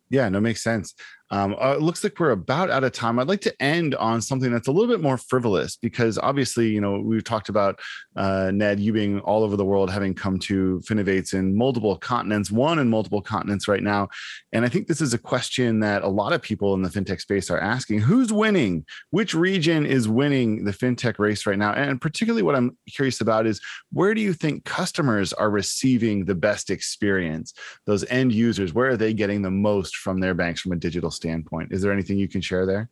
Yeah, 0.09 0.29
no, 0.29 0.39
makes 0.39 0.63
sense. 0.63 0.93
Um, 1.33 1.55
uh, 1.59 1.71
it 1.71 1.81
looks 1.81 2.03
like 2.03 2.19
we're 2.19 2.29
about 2.29 2.69
out 2.69 2.83
of 2.83 2.91
time. 2.91 3.17
I'd 3.17 3.27
like 3.27 3.41
to 3.41 3.61
end 3.63 3.95
on 3.95 4.21
something 4.21 4.51
that's 4.51 4.67
a 4.67 4.71
little 4.71 4.87
bit 4.87 5.01
more 5.01 5.17
frivolous 5.17 5.75
because 5.75 6.19
obviously, 6.19 6.69
you 6.69 6.79
know, 6.79 6.99
we've 6.99 7.23
talked 7.23 7.49
about 7.49 7.79
uh, 8.15 8.51
Ned, 8.53 8.79
you 8.79 8.93
being 8.93 9.19
all 9.21 9.43
over 9.43 9.55
the 9.55 9.65
world, 9.65 9.89
having 9.89 10.13
come 10.13 10.37
to 10.41 10.79
Finovates 10.87 11.33
in 11.33 11.57
multiple 11.57 11.97
continents, 11.97 12.51
won 12.51 12.77
in 12.77 12.87
multiple 12.87 13.19
continents 13.19 13.67
right 13.67 13.81
now. 13.81 14.09
And 14.51 14.63
I 14.63 14.69
think 14.69 14.85
this 14.85 15.01
is 15.01 15.15
a 15.15 15.17
question 15.17 15.79
that 15.79 16.03
a 16.03 16.07
lot 16.07 16.33
of 16.33 16.41
people 16.43 16.75
in 16.75 16.83
the 16.83 16.89
fintech 16.89 17.19
space 17.19 17.49
are 17.49 17.59
asking 17.59 18.01
who's 18.01 18.31
winning? 18.31 18.85
Which 19.09 19.33
region 19.33 19.87
is 19.87 20.07
winning 20.07 20.65
the 20.65 20.71
fintech 20.71 21.17
race 21.17 21.47
right 21.47 21.57
now? 21.57 21.73
And 21.73 21.99
particularly, 21.99 22.43
what 22.43 22.55
I'm 22.55 22.77
curious 22.87 23.21
about 23.21 23.47
is 23.47 23.59
where 23.91 24.13
do 24.13 24.21
you 24.21 24.33
think 24.33 24.65
customers 24.65 25.33
are 25.33 25.49
receiving 25.49 26.25
the 26.25 26.35
best 26.35 26.69
experience? 26.69 27.55
Those 27.87 28.05
end 28.11 28.33
users, 28.33 28.71
where 28.71 28.91
are 28.91 28.97
they 28.97 29.15
getting 29.15 29.41
the 29.41 29.49
most 29.49 29.95
from 29.95 30.19
their 30.19 30.35
banks 30.35 30.61
from 30.61 30.73
a 30.73 30.75
digital 30.75 31.09
standpoint? 31.09 31.22
Standpoint. 31.23 31.71
Is 31.71 31.81
there 31.81 31.91
anything 31.91 32.17
you 32.17 32.27
can 32.27 32.41
share 32.41 32.65
there? 32.65 32.89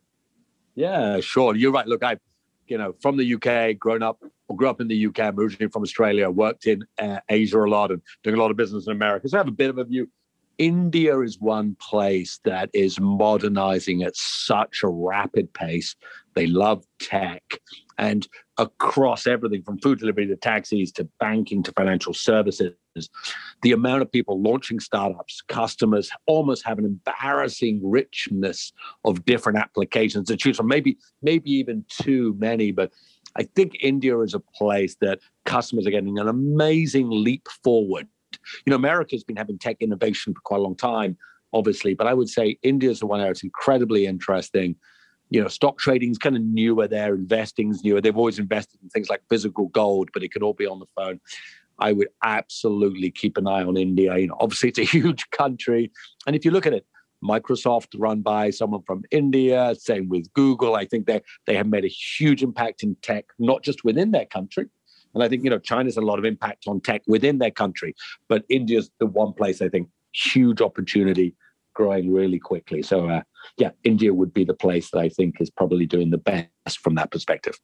Yeah, 0.74 1.20
sure. 1.20 1.54
You're 1.54 1.72
right. 1.72 1.86
Look, 1.86 2.02
I, 2.02 2.16
you 2.66 2.78
know, 2.78 2.94
from 3.02 3.16
the 3.18 3.34
UK, 3.34 3.78
grown 3.78 4.02
up 4.02 4.18
or 4.48 4.56
grew 4.56 4.68
up 4.68 4.80
in 4.80 4.88
the 4.88 5.06
UK. 5.06 5.34
Originally 5.36 5.70
from 5.70 5.82
Australia. 5.82 6.30
Worked 6.30 6.66
in 6.66 6.84
uh, 6.98 7.20
Asia 7.28 7.60
a 7.60 7.68
lot 7.68 7.90
and 7.90 8.00
doing 8.22 8.36
a 8.36 8.40
lot 8.40 8.50
of 8.50 8.56
business 8.56 8.86
in 8.86 8.92
America. 8.92 9.28
So 9.28 9.36
I 9.36 9.40
have 9.40 9.48
a 9.48 9.52
bit 9.62 9.70
of 9.70 9.78
a 9.78 9.84
view. 9.84 10.08
India 10.58 11.18
is 11.20 11.40
one 11.40 11.76
place 11.80 12.40
that 12.44 12.70
is 12.72 13.00
modernizing 13.00 14.02
at 14.02 14.16
such 14.16 14.82
a 14.82 14.88
rapid 14.88 15.52
pace. 15.52 15.96
They 16.34 16.46
love 16.46 16.84
tech 17.00 17.42
and 17.98 18.26
across 18.58 19.26
everything 19.26 19.62
from 19.62 19.78
food 19.78 19.98
delivery 19.98 20.26
to 20.26 20.36
taxis 20.36 20.92
to 20.92 21.08
banking 21.20 21.62
to 21.64 21.72
financial 21.72 22.14
services. 22.14 22.72
The 23.62 23.72
amount 23.72 24.02
of 24.02 24.10
people 24.10 24.40
launching 24.40 24.80
startups, 24.80 25.40
customers 25.48 26.10
almost 26.26 26.64
have 26.64 26.78
an 26.78 26.84
embarrassing 26.84 27.80
richness 27.82 28.72
of 29.04 29.24
different 29.24 29.58
applications 29.58 30.28
to 30.28 30.36
choose 30.36 30.56
from. 30.56 30.68
Maybe, 30.68 30.98
maybe 31.22 31.50
even 31.50 31.84
too 31.88 32.34
many, 32.38 32.72
but 32.72 32.92
I 33.36 33.44
think 33.44 33.76
India 33.80 34.18
is 34.20 34.34
a 34.34 34.40
place 34.40 34.96
that 35.00 35.20
customers 35.44 35.86
are 35.86 35.90
getting 35.90 36.18
an 36.18 36.28
amazing 36.28 37.08
leap 37.10 37.48
forward. 37.64 38.08
You 38.66 38.70
know, 38.70 38.76
America's 38.76 39.24
been 39.24 39.36
having 39.36 39.58
tech 39.58 39.76
innovation 39.80 40.34
for 40.34 40.40
quite 40.40 40.60
a 40.60 40.62
long 40.62 40.76
time, 40.76 41.16
obviously, 41.52 41.94
but 41.94 42.06
I 42.06 42.14
would 42.14 42.28
say 42.28 42.58
India 42.62 42.90
is 42.90 43.00
the 43.00 43.06
one 43.06 43.20
area 43.20 43.30
it's 43.30 43.42
incredibly 43.42 44.06
interesting 44.06 44.76
you 45.32 45.40
know, 45.40 45.48
stock 45.48 45.78
trading 45.78 46.10
is 46.10 46.18
kind 46.18 46.36
of 46.36 46.42
newer 46.42 46.86
there, 46.86 47.14
investing's 47.14 47.82
newer. 47.82 48.02
They've 48.02 48.16
always 48.16 48.38
invested 48.38 48.80
in 48.82 48.90
things 48.90 49.08
like 49.08 49.22
physical 49.30 49.68
gold, 49.68 50.10
but 50.12 50.22
it 50.22 50.30
can 50.30 50.42
all 50.42 50.52
be 50.52 50.66
on 50.66 50.78
the 50.78 50.86
phone. 50.94 51.20
I 51.82 51.92
would 51.92 52.08
absolutely 52.22 53.10
keep 53.10 53.36
an 53.36 53.48
eye 53.48 53.64
on 53.64 53.76
India. 53.76 54.16
You 54.16 54.28
know, 54.28 54.36
obviously 54.38 54.68
it's 54.68 54.78
a 54.78 54.84
huge 54.98 55.28
country. 55.30 55.90
And 56.26 56.36
if 56.36 56.44
you 56.44 56.52
look 56.52 56.66
at 56.66 56.72
it, 56.72 56.86
Microsoft 57.24 57.88
run 57.96 58.20
by 58.20 58.50
someone 58.50 58.82
from 58.82 59.02
India, 59.10 59.74
same 59.78 60.08
with 60.08 60.32
Google. 60.32 60.74
I 60.76 60.86
think 60.86 61.06
they 61.06 61.20
they 61.46 61.56
have 61.56 61.66
made 61.66 61.84
a 61.84 61.88
huge 61.88 62.42
impact 62.42 62.82
in 62.82 62.96
tech, 63.02 63.26
not 63.38 63.62
just 63.62 63.84
within 63.84 64.12
their 64.12 64.26
country. 64.26 64.66
And 65.14 65.22
I 65.22 65.28
think, 65.28 65.44
you 65.44 65.50
know, 65.50 65.58
China's 65.58 65.96
a 65.96 66.00
lot 66.00 66.18
of 66.18 66.24
impact 66.24 66.64
on 66.66 66.80
tech 66.80 67.02
within 67.06 67.38
their 67.38 67.50
country, 67.50 67.94
but 68.28 68.44
India's 68.48 68.90
the 68.98 69.06
one 69.06 69.32
place 69.34 69.60
I 69.60 69.68
think 69.68 69.88
huge 70.12 70.60
opportunity 70.60 71.34
growing 71.74 72.12
really 72.12 72.38
quickly. 72.38 72.82
So, 72.82 73.08
uh, 73.08 73.22
yeah, 73.56 73.70
India 73.84 74.14
would 74.14 74.32
be 74.32 74.44
the 74.44 74.54
place 74.54 74.90
that 74.90 74.98
I 74.98 75.08
think 75.08 75.40
is 75.40 75.50
probably 75.50 75.86
doing 75.86 76.10
the 76.10 76.18
best 76.18 76.78
from 76.80 76.94
that 76.94 77.10
perspective. 77.10 77.58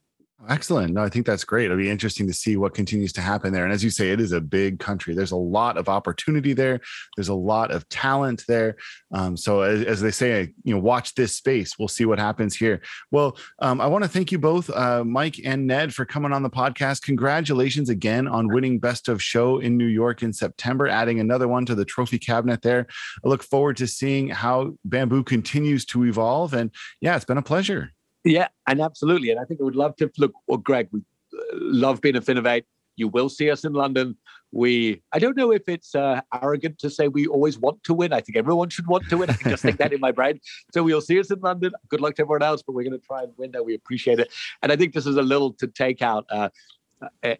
Excellent. 0.47 0.93
No, 0.93 1.03
I 1.03 1.09
think 1.09 1.25
that's 1.25 1.43
great. 1.43 1.65
It'll 1.65 1.75
be 1.75 1.89
interesting 1.89 2.25
to 2.27 2.33
see 2.33 2.55
what 2.55 2.73
continues 2.73 3.11
to 3.13 3.21
happen 3.21 3.51
there. 3.51 3.65
And 3.65 3.73
as 3.73 3.83
you 3.83 3.89
say, 3.89 4.11
it 4.11 4.21
is 4.21 4.31
a 4.31 4.39
big 4.39 4.79
country. 4.79 5.13
There's 5.13 5.33
a 5.33 5.37
lot 5.37 5.77
of 5.77 5.89
opportunity 5.89 6.53
there. 6.53 6.79
There's 7.17 7.27
a 7.27 7.33
lot 7.33 7.71
of 7.71 7.87
talent 7.89 8.45
there. 8.47 8.77
Um, 9.11 9.35
so 9.35 9.61
as, 9.61 9.83
as, 9.83 9.99
they 9.99 10.11
say, 10.11 10.53
you 10.63 10.73
know, 10.73 10.79
watch 10.79 11.13
this 11.15 11.35
space. 11.35 11.77
We'll 11.77 11.89
see 11.89 12.05
what 12.05 12.19
happens 12.19 12.55
here. 12.55 12.81
Well, 13.11 13.37
um, 13.59 13.81
I 13.81 13.87
want 13.87 14.05
to 14.05 14.09
thank 14.09 14.31
you 14.31 14.39
both, 14.39 14.69
uh, 14.69 15.03
Mike 15.03 15.41
and 15.43 15.67
Ned, 15.67 15.93
for 15.93 16.05
coming 16.05 16.31
on 16.31 16.41
the 16.41 16.49
podcast. 16.49 17.01
Congratulations 17.01 17.89
again 17.89 18.25
on 18.25 18.47
winning 18.47 18.79
Best 18.79 19.09
of 19.09 19.21
Show 19.21 19.59
in 19.59 19.75
New 19.75 19.87
York 19.87 20.23
in 20.23 20.31
September, 20.31 20.87
adding 20.87 21.19
another 21.19 21.49
one 21.49 21.65
to 21.65 21.75
the 21.75 21.85
trophy 21.85 22.17
cabinet 22.17 22.61
there. 22.61 22.87
I 23.25 23.27
look 23.27 23.43
forward 23.43 23.75
to 23.77 23.87
seeing 23.87 24.29
how 24.29 24.75
bamboo 24.85 25.23
continues 25.23 25.83
to 25.87 26.05
evolve. 26.05 26.53
And 26.53 26.71
yeah, 27.01 27.17
it's 27.17 27.25
been 27.25 27.37
a 27.37 27.41
pleasure. 27.41 27.91
Yeah, 28.23 28.47
and 28.67 28.81
absolutely. 28.81 29.31
And 29.31 29.39
I 29.39 29.45
think 29.45 29.61
I 29.61 29.63
would 29.63 29.75
love 29.75 29.95
to 29.97 30.11
look, 30.17 30.33
well, 30.47 30.57
Greg, 30.57 30.89
we 30.91 30.99
uh, 31.33 31.37
love 31.53 32.01
being 32.01 32.15
a 32.15 32.21
Finovate. 32.21 32.63
You 32.95 33.07
will 33.07 33.29
see 33.29 33.49
us 33.49 33.63
in 33.63 33.71
London. 33.71 34.17
We, 34.51 35.01
I 35.13 35.19
don't 35.19 35.37
know 35.37 35.51
if 35.51 35.61
it's 35.67 35.95
uh, 35.95 36.19
arrogant 36.41 36.79
to 36.79 36.89
say 36.89 37.07
we 37.07 37.27
always 37.27 37.57
want 37.57 37.81
to 37.85 37.93
win. 37.93 38.11
I 38.11 38.19
think 38.19 38.35
everyone 38.35 38.67
should 38.69 38.87
want 38.87 39.07
to 39.09 39.17
win. 39.17 39.29
I 39.29 39.33
can 39.33 39.51
just 39.51 39.63
think 39.63 39.77
that 39.77 39.93
in 39.93 40.01
my 40.01 40.11
brain. 40.11 40.39
So 40.73 40.83
we'll 40.83 41.01
see 41.01 41.19
us 41.19 41.31
in 41.31 41.39
London. 41.39 41.71
Good 41.87 42.01
luck 42.01 42.15
to 42.15 42.23
everyone 42.23 42.43
else, 42.43 42.61
but 42.61 42.73
we're 42.73 42.83
going 42.83 42.99
to 42.99 43.05
try 43.05 43.23
and 43.23 43.31
win 43.37 43.51
there. 43.51 43.63
We 43.63 43.73
appreciate 43.73 44.19
it. 44.19 44.29
And 44.61 44.71
I 44.71 44.75
think 44.75 44.93
this 44.93 45.07
is 45.07 45.15
a 45.15 45.21
little 45.21 45.53
to 45.53 45.67
take 45.67 46.01
out. 46.01 46.25
Uh, 46.29 46.35
uh, 46.35 46.49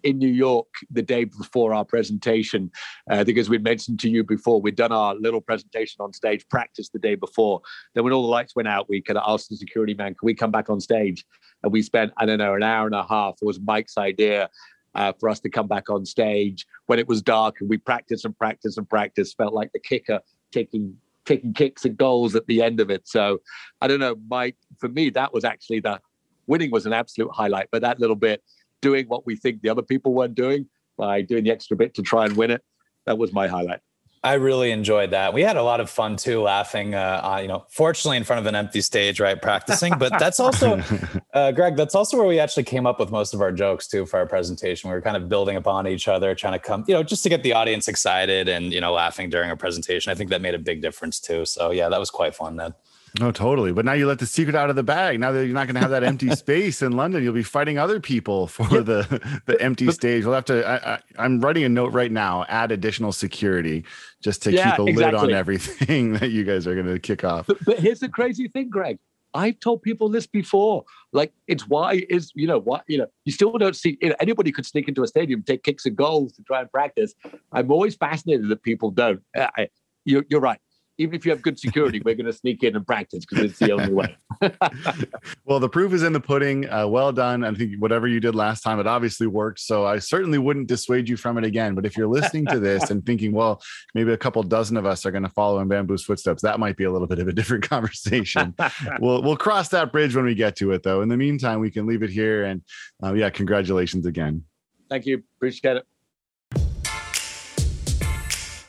in 0.04 0.18
New 0.18 0.30
York 0.30 0.68
the 0.90 1.02
day 1.02 1.26
before 1.26 1.74
our 1.74 1.86
presentation. 1.86 2.72
Uh, 3.10 3.24
because 3.24 3.50
we'd 3.50 3.64
mentioned 3.64 4.00
to 4.00 4.10
you 4.10 4.24
before, 4.24 4.62
we'd 4.62 4.76
done 4.76 4.92
our 4.92 5.16
little 5.16 5.42
presentation 5.42 5.98
on 6.00 6.14
stage, 6.14 6.48
practice 6.50 6.90
the 6.90 7.00
day 7.00 7.16
before. 7.16 7.62
Then 7.94 8.04
when 8.04 8.14
all 8.14 8.24
the 8.24 8.30
lights 8.30 8.56
went 8.56 8.68
out, 8.68 8.90
we 8.90 9.02
kind 9.02 9.18
of 9.18 9.24
asked 9.28 9.50
the 9.50 9.58
security 9.58 9.94
man, 9.94 10.16
can 10.16 10.26
we 10.26 10.34
come 10.34 10.52
back 10.52 10.70
on 10.70 10.80
stage? 10.80 11.26
And 11.64 11.72
we 11.72 11.82
spent, 11.82 12.14
I 12.18 12.26
don't 12.26 12.38
know, 12.38 12.56
an 12.56 12.64
hour 12.64 12.86
and 12.86 12.96
a 12.96 13.06
half. 13.06 13.36
It 13.42 13.46
was 13.46 13.60
Mike's 13.60 13.98
idea. 13.98 14.50
Uh, 14.96 15.14
for 15.20 15.30
us 15.30 15.40
to 15.40 15.50
come 15.52 15.68
back 15.68 15.88
on 15.92 16.04
stage 16.04 16.66
when 16.88 16.98
it 16.98 17.08
was 17.08 17.22
dark, 17.22 17.58
and 17.62 17.70
we 17.70 17.78
practiced 17.78 18.26
and 18.26 18.36
practiced 18.36 18.76
and 18.76 18.90
practiced. 18.90 19.38
Felt 19.38 19.54
like 19.54 19.72
the 19.72 19.80
kicker 19.80 20.20
taking 20.52 20.98
taking 21.26 21.54
kicks 21.54 21.86
and 21.86 21.96
goals 21.96 22.36
at 22.36 22.48
the 22.48 22.64
end 22.64 22.80
of 22.80 22.90
it. 22.90 23.08
So 23.08 23.40
I 23.82 23.88
don't 23.88 24.00
know, 24.00 24.16
Mike. 24.28 24.58
For 24.80 24.90
me, 24.90 25.12
that 25.12 25.32
was 25.32 25.46
actually 25.46 25.82
the 25.82 26.02
winning 26.48 26.72
was 26.72 26.86
an 26.88 26.94
absolute 26.94 27.32
highlight. 27.32 27.70
But 27.72 27.84
that 27.84 28.00
little 28.00 28.16
bit, 28.16 28.44
doing 28.82 29.08
what 29.08 29.26
we 29.26 29.36
think 29.36 29.62
the 29.62 29.70
other 29.70 29.82
people 29.82 30.14
weren't 30.14 30.36
doing 30.36 30.68
by 30.98 31.22
doing 31.22 31.44
the 31.44 31.52
extra 31.52 31.78
bit 31.78 31.94
to 31.96 32.02
try 32.02 32.26
and 32.26 32.36
win 32.36 32.52
it. 32.52 32.64
That 33.06 33.18
was 33.18 33.34
my 33.34 33.48
highlight. 33.48 33.80
I 34.22 34.34
really 34.34 34.72
enjoyed 34.72 35.12
that. 35.12 35.34
We 35.34 35.44
had 35.44 35.56
a 35.56 35.64
lot 35.64 35.80
of 35.80 35.90
fun 35.90 36.18
too, 36.18 36.42
laughing. 36.42 36.94
Uh, 36.94 37.22
uh, 37.24 37.40
you 37.42 37.48
know, 37.48 37.66
fortunately 37.70 38.18
in 38.18 38.26
front 38.26 38.42
of 38.42 38.46
an 38.48 38.56
empty 38.56 38.82
stage, 38.82 39.22
right, 39.22 39.42
practicing. 39.42 39.98
But 39.98 40.20
that's 40.20 40.42
also, 40.42 40.84
uh, 41.34 41.54
Greg. 41.54 41.78
That's 41.78 41.96
also 41.96 42.18
where 42.18 42.28
we 42.28 42.38
actually 42.38 42.64
came 42.64 42.86
up 42.86 43.00
with 43.00 43.12
most 43.12 43.34
of 43.34 43.42
our 43.42 43.54
jokes 43.54 43.88
too 43.88 44.06
for 44.06 44.20
our 44.20 44.26
presentation. 44.26 44.90
We 44.90 44.96
were 44.96 45.02
kind 45.02 45.16
of 45.16 45.30
building 45.30 45.56
upon 45.56 45.88
each 45.88 46.10
other, 46.10 46.36
trying 46.36 46.54
to 46.54 46.60
come, 46.60 46.84
you 46.86 46.94
know, 46.94 47.04
just 47.04 47.24
to 47.24 47.30
get 47.30 47.44
the 47.44 47.54
audience 47.54 47.88
excited 47.88 48.50
and 48.50 48.74
you 48.74 48.82
know, 48.82 48.92
laughing 48.92 49.30
during 49.30 49.50
our 49.50 49.56
presentation. 49.56 50.12
I 50.12 50.16
think 50.16 50.30
that 50.32 50.42
made 50.42 50.54
a 50.54 50.60
big 50.60 50.82
difference 50.82 51.22
too. 51.22 51.46
So 51.46 51.72
yeah, 51.72 51.88
that 51.88 52.00
was 52.00 52.10
quite 52.10 52.36
fun. 52.36 52.58
Then. 52.58 52.74
No, 53.20 53.32
totally. 53.32 53.72
But 53.72 53.86
now 53.86 53.94
you 53.94 54.08
let 54.08 54.20
the 54.20 54.26
secret 54.26 54.56
out 54.56 54.70
of 54.70 54.76
the 54.76 54.84
bag. 54.84 55.20
Now 55.20 55.32
that 55.32 55.46
you're 55.46 55.54
not 55.54 55.68
going 55.68 55.76
to 55.76 55.82
have 55.82 55.92
that 55.92 56.04
empty 56.04 56.30
space 56.36 56.82
in 56.82 56.94
London, 56.94 57.24
you'll 57.24 57.34
be 57.34 57.44
fighting 57.44 57.78
other 57.78 58.00
people 58.00 58.48
for 58.48 58.68
yeah. 58.72 58.82
the 58.82 59.42
the 59.46 59.62
empty 59.62 59.92
stage. 59.92 60.26
We'll 60.26 60.36
have 60.36 60.46
to. 60.46 61.02
I, 61.18 61.24
am 61.26 61.40
writing 61.40 61.64
a 61.64 61.70
note 61.70 61.94
right 61.94 62.12
now. 62.12 62.46
Add 62.50 62.72
additional 62.72 63.12
security 63.12 63.86
just 64.22 64.44
to 64.44 64.52
yeah, 64.52 64.72
keep 64.72 64.80
a 64.80 64.90
exactly. 64.90 65.20
lid 65.20 65.32
on 65.32 65.34
everything 65.34 66.14
that 66.20 66.32
you 66.32 66.44
guys 66.44 66.68
are 66.68 66.76
going 66.76 66.88
to 66.88 67.00
kick 67.00 67.24
off. 67.24 67.48
But, 67.48 67.64
but 67.66 67.80
here's 67.80 68.00
the 68.00 68.10
crazy 68.10 68.48
thing, 68.48 68.70
Greg. 68.70 69.00
I've 69.34 69.60
told 69.60 69.84
people 69.84 70.10
this 70.10 70.26
before. 70.26 70.86
Like 71.14 71.32
it's 71.48 71.68
why 71.68 72.06
is 72.10 72.32
you 72.36 72.48
know 72.48 72.60
why 72.60 72.82
you 72.88 72.98
know 72.98 73.08
you 73.26 73.32
still 73.32 73.52
don't 73.58 73.76
see 73.76 73.98
you 74.02 74.10
know, 74.10 74.16
anybody 74.20 74.52
could 74.52 74.66
sneak 74.66 74.88
into 74.88 75.04
a 75.04 75.08
stadium, 75.08 75.44
take 75.44 75.64
kicks 75.64 75.86
and 75.86 75.96
goals 75.96 76.34
to 76.34 76.44
try 76.44 76.62
and 76.62 76.72
practice. 76.72 77.14
I'm 77.52 77.72
always 77.72 77.96
fascinated 77.96 78.50
that 78.50 78.64
people 78.64 78.92
don't. 78.92 79.22
I, 79.36 79.70
you're, 80.06 80.26
you're 80.30 80.40
right 80.40 80.60
even 81.00 81.16
if 81.16 81.26
you 81.26 81.32
have 81.32 81.42
good 81.42 81.58
security, 81.58 82.02
we're 82.04 82.14
going 82.14 82.26
to 82.26 82.34
sneak 82.34 82.62
in 82.62 82.76
and 82.76 82.86
practice 82.86 83.26
because 83.26 83.46
it's 83.46 83.58
the 83.58 83.72
only 83.72 83.94
way. 83.94 84.18
well, 85.46 85.62
the 85.62 85.70
proof 85.70 85.94
is 85.94 86.04
in 86.04 86.12
the 86.12 86.20
pudding. 86.20 86.70
Uh, 86.70 86.88
well 86.88 87.14
done. 87.14 87.46
I 87.46 87.54
think 87.54 87.76
whatever 87.80 88.06
you 88.06 88.20
did 88.20 88.36
last 88.36 88.62
time, 88.62 88.82
it 88.82 88.86
obviously 88.86 89.26
worked. 89.26 89.62
So 89.62 89.86
I 89.86 90.00
certainly 90.00 90.38
wouldn't 90.38 90.68
dissuade 90.68 91.08
you 91.08 91.16
from 91.16 91.38
it 91.38 91.46
again. 91.46 91.74
But 91.74 91.86
if 91.86 91.96
you're 91.96 92.08
listening 92.08 92.46
to 92.48 92.60
this 92.60 92.90
and 92.92 93.06
thinking, 93.06 93.32
well, 93.32 93.62
maybe 93.96 94.12
a 94.12 94.18
couple 94.18 94.44
dozen 94.44 94.76
of 94.76 94.86
us 94.86 95.06
are 95.06 95.12
going 95.12 95.24
to 95.24 95.30
follow 95.30 95.60
in 95.60 95.70
Bamboo's 95.70 96.04
footsteps, 96.04 96.42
that 96.42 96.60
might 96.60 96.76
be 96.76 96.84
a 96.84 96.92
little 96.92 97.08
bit 97.08 97.20
of 97.20 97.30
a 97.30 97.34
different 97.40 97.68
conversation. 97.68 98.54
we'll 99.00 99.24
we'll 99.24 99.38
cross 99.38 99.70
that 99.70 99.94
bridge 99.94 100.16
when 100.16 100.26
we 100.26 100.36
get 100.36 100.58
to 100.58 100.74
it, 100.74 100.84
though. 100.84 101.02
In 101.02 101.08
the 101.08 101.18
meantime, 101.18 101.62
we 101.62 101.72
can 101.72 101.88
leave 101.88 102.04
it 102.04 102.10
here. 102.10 102.44
And 102.44 102.62
uh, 103.02 103.14
yeah, 103.14 103.30
congratulations 103.30 104.06
again. 104.06 104.44
Thank 104.90 105.06
you. 105.06 105.24
Appreciate 105.38 105.78
it. 105.78 105.86